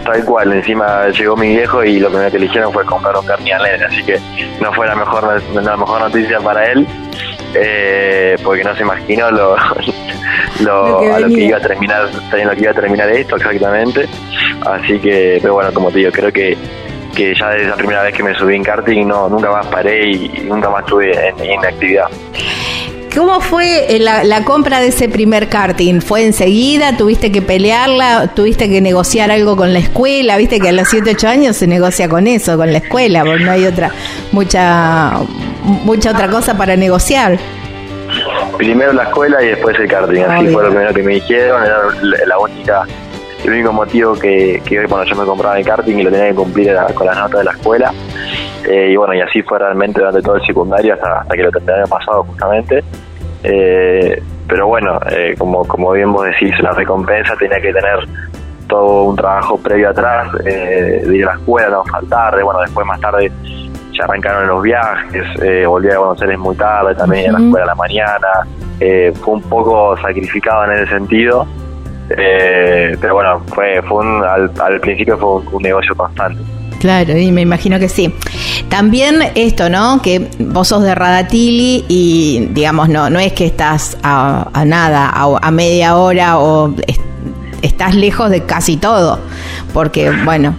[0.06, 3.62] Tal cual, encima llegó mi viejo y lo primero que eligieron fue comprar un carnial
[3.86, 4.20] así que
[4.60, 6.88] no fue la mejor la mejor noticia para él,
[7.54, 9.56] eh, porque no se imaginó lo,
[10.62, 14.08] lo, a lo que iba a terminar, lo que iba a terminar esto exactamente.
[14.66, 16.58] Así que, pero bueno, como te digo, creo que
[17.16, 20.12] que ya desde la primera vez que me subí en karting no nunca más paré
[20.12, 22.07] y, nunca más estuve en, actividad.
[23.16, 26.01] ¿Cómo fue eh, la, compra de ese primer karting?
[26.01, 26.95] ¿Fue enseguida?
[26.95, 28.28] ¿Tuviste que pelearla?
[28.36, 30.38] ¿Tuviste que negociar algo con la escuela?
[30.38, 33.43] Viste que a los 7, 8 años se negocia con eso, con la escuela, porque
[33.43, 33.91] no hay otra,
[34.32, 35.14] mucha,
[35.64, 37.39] mucha otra cosa para negociar.
[38.57, 41.80] Primero la escuela y después el karting, así fue lo primero que me dijeron, era
[42.28, 42.86] la única
[43.44, 46.36] el único motivo que, que bueno, yo me compraba el karting y lo tenía que
[46.36, 47.94] cumplir con las notas de la escuela.
[48.68, 51.88] Eh, y bueno, y así fue realmente durante todo el secundario hasta, que lo terminé
[51.88, 52.84] pasado justamente.
[53.44, 58.00] Eh, pero bueno, eh, como, como bien vos decís, la recompensa tenía que tener
[58.68, 62.60] todo un trabajo previo atrás, eh, de ir a la escuela, no faltar, de, bueno,
[62.60, 63.32] después más tarde
[63.94, 67.68] ya arrancaron los viajes, volví a Buenos Aires muy tarde, también a la escuela a
[67.68, 68.28] la mañana,
[68.80, 71.46] eh, fue un poco sacrificado en ese sentido,
[72.18, 76.41] eh, pero bueno, fue, fue un, al, al principio fue un, negocio constante.
[76.80, 78.14] Claro, y me imagino que sí.
[78.70, 80.01] También esto, ¿no?
[80.01, 85.51] Que vos sos de Radatili y, digamos, no, no es que estás a, nada, a,
[85.51, 86.74] media hora o
[87.62, 89.20] estás lejos de casi todo,
[89.74, 90.55] porque, bueno...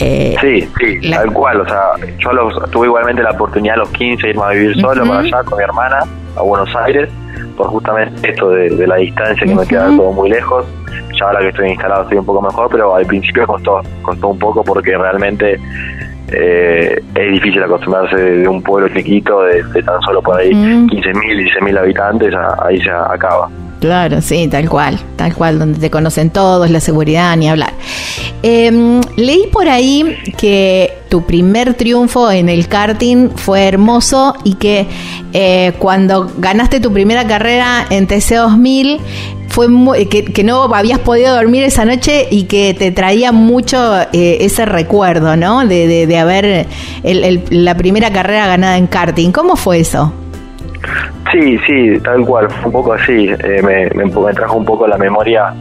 [0.00, 2.30] Eh, sí, sí, tal cual, o sea, yo
[2.72, 5.56] tuve igualmente la oportunidad a los 15 de irme a vivir solo para allá con
[5.56, 6.00] mi hermana
[6.36, 7.08] a Buenos Aires,
[7.56, 10.66] por justamente esto de, la distancia que me queda todo muy lejos.
[11.18, 14.38] Ya ahora que estoy instalado estoy un poco mejor, pero al principio costó, costó un
[14.38, 15.58] poco porque realmente
[16.32, 21.78] eh, es difícil acostumbrarse de un pueblo chiquito de, tan solo por ahí 15.000, 16.000
[21.78, 23.48] habitantes, ahí se acaba.
[23.80, 27.74] Claro, sí, tal cual, tal cual, donde te conocen todos, la seguridad, ni hablar.
[28.42, 34.86] Em, leí por ahí que tu primer triunfo en el karting fue hermoso y que
[35.32, 39.00] eh, cuando ganaste tu primera carrera en TC2000
[39.48, 39.68] fue
[40.08, 45.36] que, no habías podido dormir esa noche y que te traía mucho eh, ese recuerdo,
[45.36, 45.64] ¿no?
[45.64, 46.66] De, de, haber
[47.02, 49.30] la primera carrera ganada en karting.
[49.30, 50.12] ¿Cómo fue eso?
[51.32, 53.28] Sí, sí, tal cual, fue un poco así.
[53.28, 55.52] Eh, me, me, trajo un poco a la memoria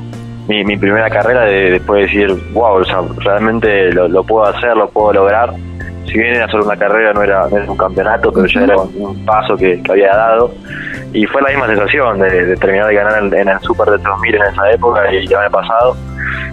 [0.48, 4.76] mi, mi primera carrera de después de decir, wow, o sea, realmente lo, puedo hacer,
[4.76, 5.54] lo puedo lograr.
[6.06, 9.56] Si bien era solo una carrera, no era, un campeonato, pero ya era un, paso
[9.56, 10.54] que, había dado.
[11.14, 14.42] Y fue la misma sensación de, terminar de ganar en, el Super de 2000 en
[14.44, 15.96] esa época y ya me he pasado.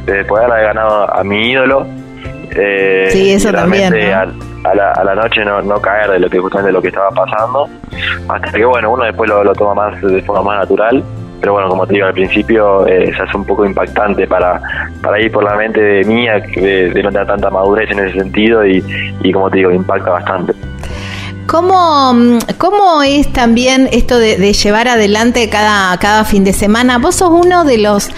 [0.07, 1.87] De poder haber ganado a mi ídolo.
[2.53, 3.93] Eh, sí, eso también
[4.65, 7.11] a la, a la noche no, no caer de lo que justamente lo que estaba
[7.11, 7.69] pasando.
[8.29, 11.03] Hasta que bueno uno después lo, toma más de forma más natural.
[11.41, 14.61] Pero bueno como te digo al principio eh, se hace un poco impactante para
[15.03, 18.19] para ir por la mente de mía de, de no tener tanta madurez en ese
[18.19, 18.85] sentido y,
[19.23, 20.53] y como te digo impacta bastante.
[21.47, 22.13] ¿Cómo,
[22.59, 26.99] ¿Cómo, es también esto de, de, llevar adelante cada, cada fin de semana?
[26.99, 28.09] Vos sos uno de los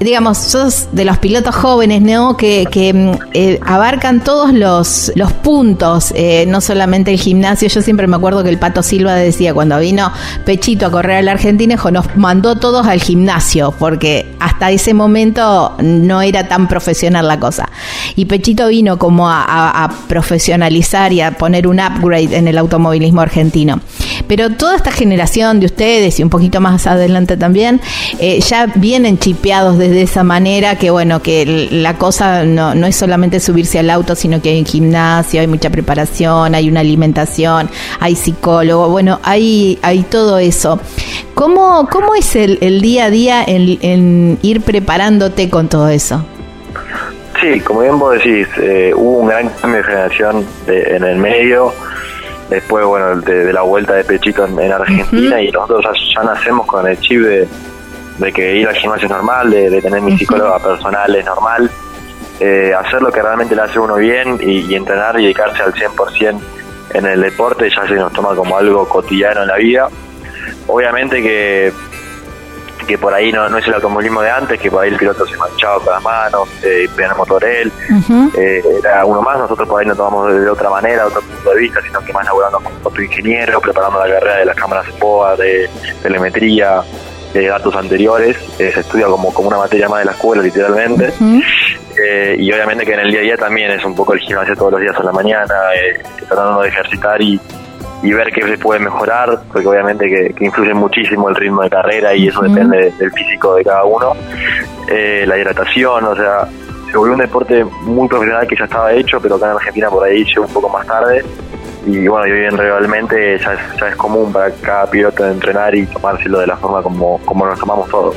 [0.00, 2.36] digamos, sos de los pilotos jóvenes, ¿no?
[2.36, 7.68] Que, que mm, eh, abarcan todos los, los puntos, eh, no solamente el gimnasio.
[7.68, 10.12] Yo siempre me acuerdo que el Pato Silva decía cuando vino
[10.44, 16.22] Pechito a correr al Argentinejo, nos mandó todos al gimnasio, porque hasta ese momento no
[16.22, 17.68] era tan profesional la cosa.
[18.16, 23.80] Y Pechito vino como a, profesionalizar y a poner un upgrade en el automovilismo argentino.
[24.26, 27.80] Pero toda esta generación de ustedes y un poquito más adelante también,
[28.18, 32.96] eh, ya vienen chipeados de esa manera que, bueno, que la cosa no, no es
[32.96, 37.70] solamente subirse al auto, sino que hay un gimnasio, hay mucha preparación, hay una alimentación,
[38.00, 40.80] hay psicólogo, bueno, hay, hay todo eso.
[41.34, 46.24] ¿Cómo, cómo es el, el día a día en, ir preparándote con todo eso?
[47.40, 51.72] Sí, como bien vos decís, eh, hubo un gran cambio de generación en el medio,
[52.50, 56.98] después, bueno, de, la vuelta de Pechito en, Argentina y nosotros ya, nacemos con el
[56.98, 57.48] chip de,
[58.18, 61.70] de que ir al gimnasio es normal, de, tener mi psicóloga personal es normal,
[62.40, 66.40] eh, hacer lo que realmente le hace uno bien y, entrenar y dedicarse al 100%
[66.94, 69.88] en el deporte ya se nos toma como algo cotidiano en la vida.
[70.66, 71.72] Obviamente que
[72.88, 75.26] que por ahí no, no es el automovilismo de antes, que por ahí el piloto
[75.26, 77.70] se manchaba con las manos, eh, el motor él,
[78.34, 81.60] eh, era uno más, nosotros por ahí no tomamos de, otra manera, otro punto de
[81.60, 84.92] vista, sino que más laburando con otro ingeniero, preparando la carrera de las cámaras de
[84.94, 85.70] POA, de
[86.02, 86.82] telemetría,
[87.32, 91.12] de datos anteriores, eh, se estudia como, como una materia más de la escuela literalmente,
[92.02, 94.54] eh, y obviamente que en el día a día también es un poco el gimnasio
[94.56, 97.40] todos los días a la mañana, eh, tratando de ejercitar y,
[98.02, 102.14] y ver qué se puede mejorar, porque obviamente que, influye muchísimo el ritmo de carrera
[102.14, 104.14] y eso depende del físico de cada uno,
[104.88, 106.48] la hidratación, o sea,
[106.90, 110.04] se volvió un deporte muy profesional que ya estaba hecho, pero acá en Argentina por
[110.04, 111.22] ahí llegó un poco más tarde
[111.86, 115.86] y bueno, y bien realmente ya es, ya es común para cada piloto entrenar y
[115.86, 118.16] tomárselo de la forma como, como nos tomamos todos.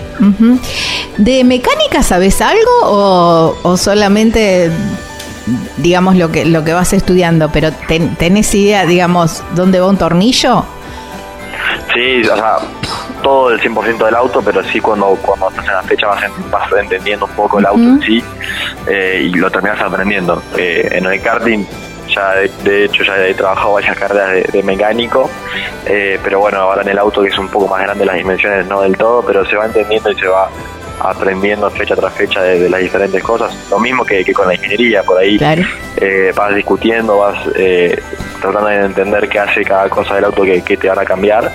[1.17, 4.71] ¿De mecánica sabes algo o, solamente
[5.77, 7.71] digamos lo que lo que vas estudiando, pero
[8.17, 10.65] tenés idea, digamos, dónde va un tornillo?
[11.93, 12.57] Sí, o sea,
[13.21, 16.23] todo el 100% del auto, pero sí cuando, cuando estás en la fecha vas,
[16.79, 18.23] entendiendo un poco el auto en sí
[18.87, 20.41] eh, y lo terminas aprendiendo.
[20.57, 21.65] Eh, en el karting
[22.13, 25.29] ya de, hecho ya he trabajado varias carreras de, mecánico,
[25.85, 28.67] eh, pero bueno, ahora en el auto que es un poco más grande las dimensiones
[28.67, 30.49] no del todo, pero se va entendiendo y se va
[31.01, 33.53] aprendiendo fecha tras fecha de, las diferentes cosas.
[33.69, 35.37] Lo mismo que, con la ingeniería, por ahí
[35.97, 37.99] eh, vas discutiendo, vas eh,
[38.39, 41.51] tratando de entender qué hace cada cosa del auto que, te van a cambiar.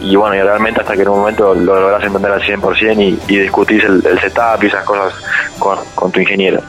[0.00, 3.32] Y bueno, y realmente hasta que en un momento lo logras entender al 100% y,
[3.32, 5.14] y discutís el, setup y esas cosas
[5.58, 6.60] con, tu ingeniero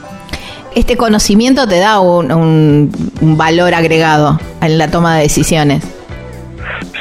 [0.80, 5.84] este conocimiento te da un, un, valor agregado en la toma de decisiones.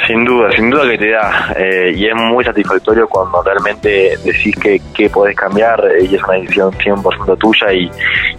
[0.07, 1.55] Sin duda, sin duda que te da.
[1.57, 6.23] Eh, y es muy satisfactorio cuando realmente decís que, que podés cambiar eh, y es
[6.23, 7.91] una decisión 100% tuya y,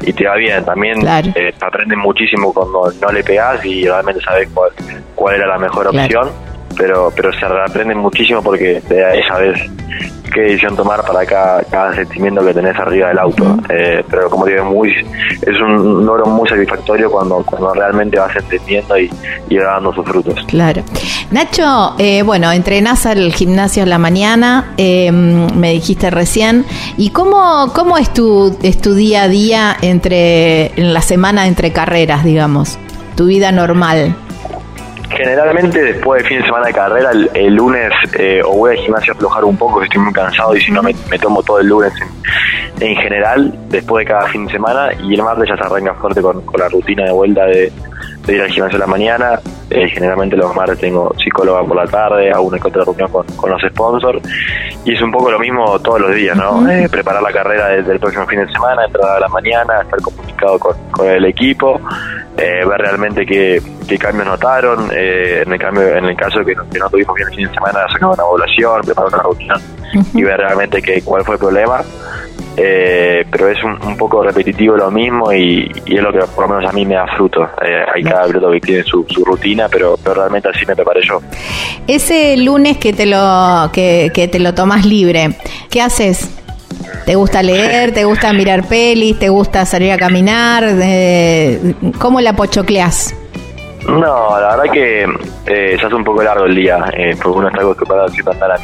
[0.02, 0.66] y te va bien.
[0.66, 4.72] También eh, aprendes muchísimo cuando no le pegás y realmente sabes cuál,
[5.16, 6.30] cuál era la mejor opción.
[6.78, 9.60] Pero, pero se aprende muchísimo porque de ahí sabes
[10.34, 13.58] qué decisión tomar para cada, cada sentimiento que tenés arriba del auto.
[13.70, 18.98] Eh, pero como digo, muy, es un logro muy satisfactorio cuando, cuando realmente vas entendiendo
[18.98, 19.10] y,
[19.50, 20.36] y va dando sus frutos.
[20.48, 20.84] Claro.
[21.32, 26.66] Nacho, eh, bueno, entrenás al gimnasio en la mañana, eh, me dijiste recién.
[26.98, 31.72] ¿Y cómo, cómo es, tu, es tu día a día entre, en la semana entre
[31.72, 32.78] carreras, digamos?
[33.16, 34.16] Tu vida normal.
[35.10, 39.14] Generalmente después del fin de semana de carrera, el, lunes eh, o voy al gimnasio
[39.14, 41.68] a aflojar un poco, que estoy muy cansado y si no me, tomo todo el
[41.68, 41.92] lunes
[42.80, 46.22] en, general, después de cada fin de semana y el martes ya se arranca fuerte
[46.22, 47.72] con, la rutina de vuelta de,
[48.36, 49.40] ir al gimnasio a la mañana.
[49.70, 53.50] Eh, generalmente los martes tengo psicóloga por la tarde, hago una que otra reunión con,
[53.50, 54.22] los sponsors
[54.84, 56.68] y es un poco lo mismo todos los días, ¿no?
[56.70, 60.02] Eh, preparar la carrera desde el próximo fin de semana, entrar a la mañana, estar
[60.02, 61.80] comunicado con, con el equipo
[62.40, 63.62] eh, ver realmente qué,
[64.00, 64.90] cambios notaron.
[64.94, 67.54] Eh, en el cambio en el caso que, que no tuvimos bien el fin de
[67.54, 69.56] semana, sacar una evaluación, preparar una rutina
[70.14, 71.82] y ver realmente qué, cuál fue el problema.
[72.62, 76.70] Eh, pero es un, poco repetitivo lo mismo y, es lo que por lo menos
[76.70, 77.48] a mí me da fruto.
[77.62, 81.22] hay cada piloto que tiene su, rutina, pero, pero, realmente así me preparé yo.
[81.88, 85.38] Ese lunes que te lo que, que te lo tomas libre,
[85.70, 86.30] ¿qué haces?
[87.06, 87.94] ¿Te gusta leer?
[87.94, 89.18] ¿Te gusta mirar pelis?
[89.18, 90.66] ¿Te gusta salir a caminar?
[90.82, 93.16] Eh, ¿Cómo la pochocleas?
[93.98, 95.08] No, la verdad que
[95.48, 98.56] eh, hace un poco largo el día, eh, porque uno está acostumbrado a andar a
[98.56, 98.62] mí.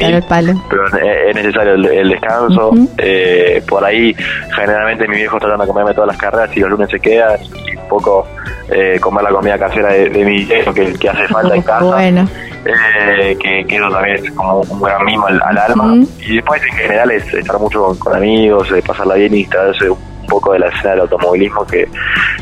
[0.70, 2.72] Pero es necesario el, descanso.
[2.98, 4.16] eh, por ahí,
[4.56, 7.40] generalmente mi viejo está tratando de comerme todas las carreras y los lunes se quedan
[7.44, 8.28] y un poco
[8.70, 11.84] eh, comer la comida casera de, mi viejo que, que hace falta en casa.
[11.84, 12.28] Bueno
[12.66, 15.96] eh, que, que, eso también es como un gran mimo al, alma.
[16.20, 19.98] Y después en general es estar mucho con, amigos, eh, pasarla bien y distraerse un
[20.26, 21.88] poco de la escena del automovilismo que,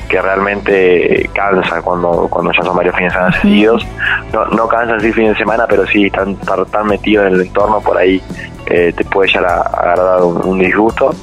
[0.07, 3.87] que realmente cansa cuando, cuando ya son varios fines de semana seguidos.
[4.31, 7.81] No, no cansa así fin de semana, pero sí tan, tan metido en el entorno
[7.81, 8.21] por ahí
[8.67, 11.13] eh, te puede ya agarrar un, disgusto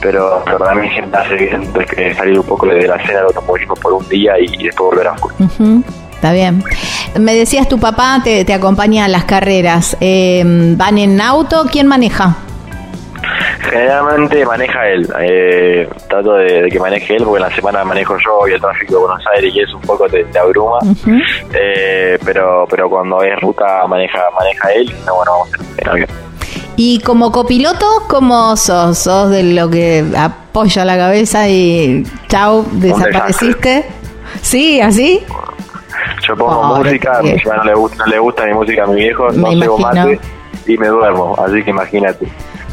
[0.00, 3.92] pero, pero también siempre hace bien salir un poco de la escena del automovilismo por
[3.92, 5.34] un día y, después volver a jugar
[6.24, 6.64] está bien.
[7.20, 9.94] Me decías, tu papá te, acompaña a las carreras.
[10.00, 10.42] Eh,
[10.74, 11.66] ¿Van en auto?
[11.70, 12.36] ¿Quién maneja?
[13.60, 15.08] Generalmente maneja él.
[15.20, 18.94] Eh, trato de, que maneje él porque en la semana manejo yo y el tráfico
[18.94, 20.78] de Buenos Aires y es un poco de, abruma.
[21.52, 25.48] Eh, pero pero cuando es ruta maneja maneja él y no, bueno, vamos
[25.78, 26.08] en avión.
[26.76, 28.98] Y como copiloto, ¿cómo sos?
[28.98, 33.84] ¿Sos de lo que apoya la cabeza y chau, desapareciste?
[34.42, 34.80] ¿Sí?
[34.80, 35.22] ¿Así?
[36.26, 38.96] Yo pongo música, a mi no le, gusta, no le gusta mi música a mi
[38.96, 40.18] viejo, no llevo mate
[40.66, 42.26] y me duermo, así que imagínate.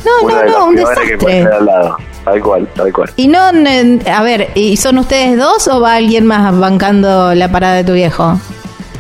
[0.06, 1.43] No, no, no, un desastre.
[1.43, 1.97] al lado.
[2.24, 3.10] Tal cual, tal cual.
[3.16, 7.76] Y no, a ver, ¿y son ustedes dos o va alguien más bancando la parada
[7.76, 8.39] de tu viejo?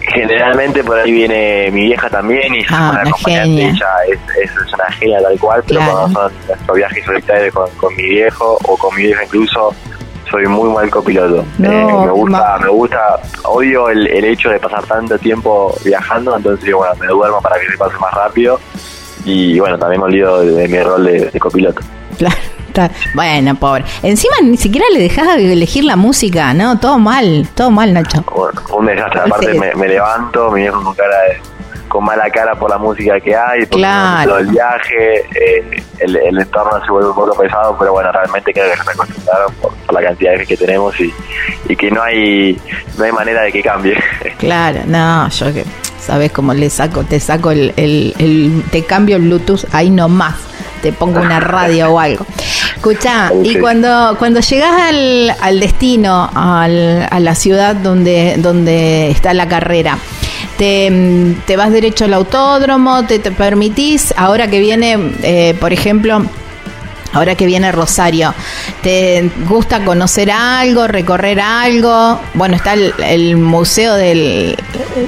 [0.01, 4.91] Generalmente por ahí viene mi vieja también y ah, una acompañante, ella es, es, una
[4.93, 8.95] genia tal cual, pero cuando son nuestros viajes solitarios con, con mi viejo o con
[8.95, 9.73] mi vieja incluso,
[10.29, 11.45] soy muy mal copiloto.
[11.63, 16.73] Eh, me gusta, me gusta, odio el, el, hecho de pasar tanto tiempo viajando, entonces
[16.73, 18.59] bueno, me duermo para que se pase más rápido
[19.25, 21.81] y bueno, también me olvido de, mi rol de, copiloto.
[22.17, 22.35] Claro.
[23.15, 23.83] Bueno, pobre.
[24.01, 26.79] Encima ni siquiera le dejas elegir la música, ¿no?
[26.79, 28.23] Todo mal, todo mal, Nacho.
[28.73, 29.21] un desastre.
[29.25, 31.50] Aparte me, me, levanto, me viejo con cara de
[31.91, 36.89] con mala cara por la música que hay, por el viaje, eh, el, entorno se
[36.89, 40.37] vuelve un poco pesado, pero bueno, realmente creo que se acostumbraron por, por la cantidad
[40.37, 41.13] de que tenemos y,
[41.67, 42.57] y que no hay
[42.97, 44.01] no hay manera de que cambie.
[44.37, 45.65] Claro, no, yo que
[45.99, 50.35] sabes cómo le saco, te saco el, el, te cambio el Bluetooth ahí nomás,
[50.81, 52.25] te pongo una radio o algo.
[52.77, 59.33] Escucha, y cuando cuando llegas al, al destino, al, a la ciudad donde donde está
[59.33, 59.97] la carrera,
[60.61, 66.23] te, vas derecho al autódromo, te, permitís, ahora que viene, eh, por ejemplo,
[67.13, 68.33] Ahora que viene Rosario,
[68.81, 72.21] ¿te gusta conocer algo, recorrer algo?
[72.35, 74.55] Bueno, está el, Museo del,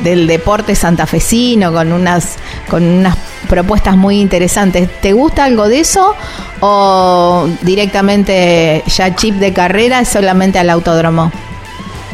[0.03, 2.35] del, Deporte Santafesino con unas,
[2.69, 3.15] con unas
[3.47, 4.89] propuestas muy interesantes.
[4.99, 6.13] ¿Te gusta algo de eso
[6.59, 11.31] o directamente ya chip de carrera solamente al autódromo?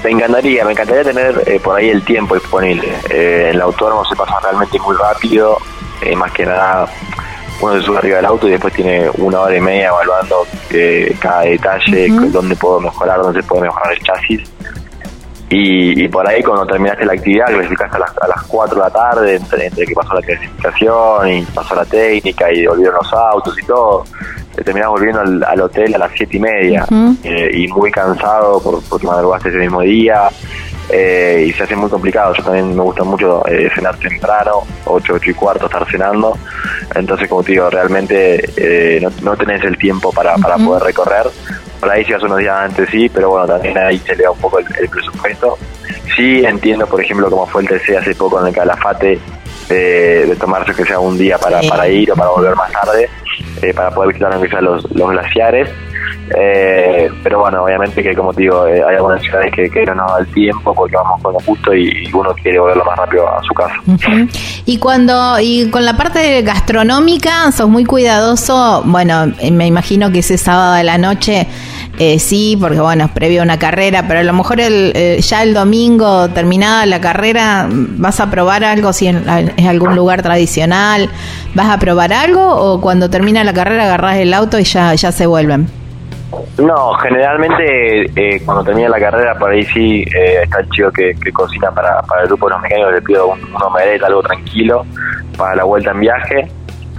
[0.03, 2.87] Me encantaría, me encantaría tener eh, por ahí el tiempo disponible.
[3.09, 5.57] Eh, el autódromo se pasa realmente muy rápido,
[6.01, 6.89] eh, más que nada
[7.61, 11.15] uno se sube arriba del auto y después tiene una hora y media evaluando eh,
[11.19, 14.41] cada detalle, dónde puedo mejorar, dónde se puede mejorar el chasis.
[15.51, 18.89] Y, por ahí cuando terminaste la actividad, clasificaste a las, a las 4 de la
[18.91, 23.65] tarde, entre, que pasó la clasificación y pasó la técnica y volvieron los autos y
[23.65, 24.05] todo,
[24.59, 26.85] te terminás volviendo al, hotel a las 7 y media
[27.23, 30.29] eh, y muy cansado por, porque madrugaste ese mismo día.
[30.91, 32.33] Eh, y se hace muy complicado.
[32.33, 36.37] Yo también me gusta mucho eh, cenar temprano, 8, 8 y cuarto estar cenando.
[36.93, 41.27] Entonces, como te digo, realmente eh, no, tenés el tiempo para, para poder recorrer.
[41.79, 44.31] Por ahí si vas unos días antes, sí, pero bueno, también ahí se le da
[44.31, 45.57] un poco el, presupuesto.
[46.17, 49.19] Sí entiendo, por ejemplo, como fue el TC hace poco en el Calafate,
[49.69, 53.07] de tomarse que sea un día para, para ir o para volver más tarde,
[53.75, 55.69] para poder visitar aunque sea los, los glaciares.
[56.37, 59.95] Eh, pero bueno, obviamente que como te digo, eh, hay algunas ciudades que, que no
[59.95, 63.27] nos el tiempo porque vamos con lo justo y, uno quiere volver lo más rápido
[63.27, 63.75] a su casa.
[64.65, 70.19] Y cuando, y con la parte gastronómica, sos muy cuidadoso, bueno, eh, me imagino que
[70.19, 71.47] ese sábado de la noche
[72.19, 75.53] sí, porque bueno, es previo a una carrera, pero a lo mejor el, ya el
[75.53, 81.09] domingo terminada la carrera, ¿vas a probar algo si es algún lugar tradicional?
[81.55, 85.11] ¿Vas a probar algo o cuando termina la carrera agarrás el auto y ya, ya
[85.11, 85.67] se vuelven?
[86.57, 91.15] No, generalmente eh, cuando termina la carrera por ahí sí eh, está el chico que,
[91.31, 94.85] cocina para, el grupo de los mecánicos, le pido un, un algo tranquilo
[95.37, 96.47] para la vuelta en viaje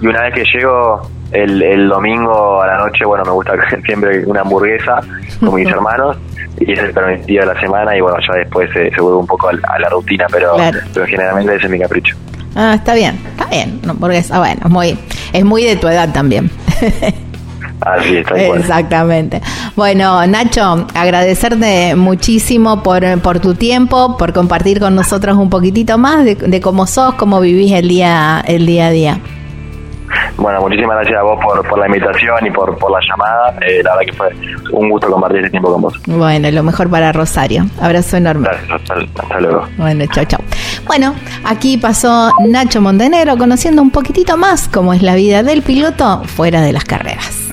[0.01, 3.53] y una vez que llego el, el domingo a la noche, bueno, me gusta
[3.85, 5.01] siempre una hamburguesa
[5.39, 6.17] con mis hermanos
[6.59, 9.49] y es el permitido de la semana y bueno, ya después se, vuelve un poco
[9.49, 10.55] a, la rutina, pero,
[10.93, 12.15] pero generalmente ese es mi capricho.
[12.55, 14.99] Ah, está bien, está bien, una hamburguesa, bueno, es muy,
[15.33, 16.49] es muy de tu edad también.
[17.81, 19.41] Así Exactamente.
[19.75, 26.23] Bueno, Nacho, agradecerte muchísimo por, por tu tiempo, por compartir con nosotros un poquitito más
[26.23, 29.19] de, cómo sos, cómo vivís el día, el día a día.
[30.37, 33.55] Bueno, muchísimas gracias a vos por, por la invitación y por, por la llamada.
[33.61, 34.29] Eh, la verdad que fue
[34.71, 35.99] un gusto compartir este tiempo con vos.
[36.05, 37.65] Bueno, lo mejor para Rosario.
[37.81, 38.47] Abrazo enorme.
[38.47, 39.67] Gracias, hasta, luego.
[39.77, 40.39] Bueno, chao, chao.
[40.85, 46.23] Bueno, aquí pasó Nacho Montenegro conociendo un poquitito más cómo es la vida del piloto
[46.25, 47.51] fuera de las carreras.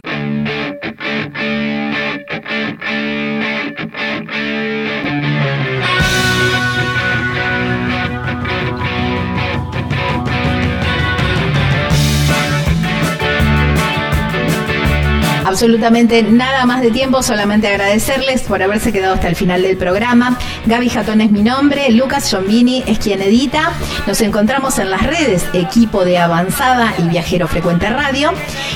[15.59, 20.39] Absolutamente nada más de tiempo, solamente agradecerles por haberse quedado hasta el final del programa.
[20.67, 23.73] Gaby Jatón es mi nombre, Lucas Giombini es quien edita.
[24.07, 28.31] Nos encontramos en las redes, equipo de Avanzada y Viajero Frecuente Radio.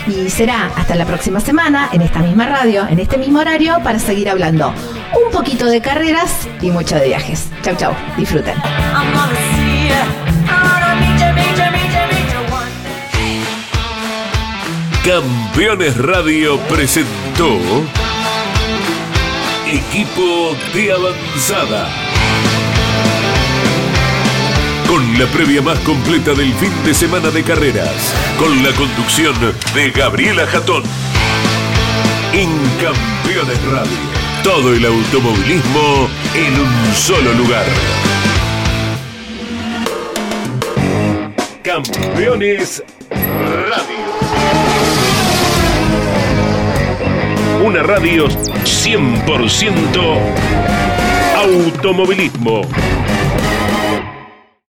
[0.09, 4.01] Y será hasta la próxima semana en esta misma radio, en este mismo horario, para
[4.01, 4.75] seguir hablando
[5.25, 7.49] un poquito de carreras y mucho de viajes.
[7.63, 7.95] Chau, chau.
[8.17, 8.57] Disfruten.
[15.05, 17.59] Campeones Radio presentó
[19.67, 21.89] Equipo de Avanzada.
[24.87, 29.35] Con la previa más completa del fin de semana de carreras, con la conducción
[29.75, 30.85] de Gabriela Jatón.
[32.33, 32.51] En
[32.81, 33.99] Campeones Radio,
[34.45, 37.67] todo el automovilismo en un solo lugar.
[41.65, 42.85] Campeones
[47.63, 50.19] Una radio 100%
[51.37, 52.67] automovilismo.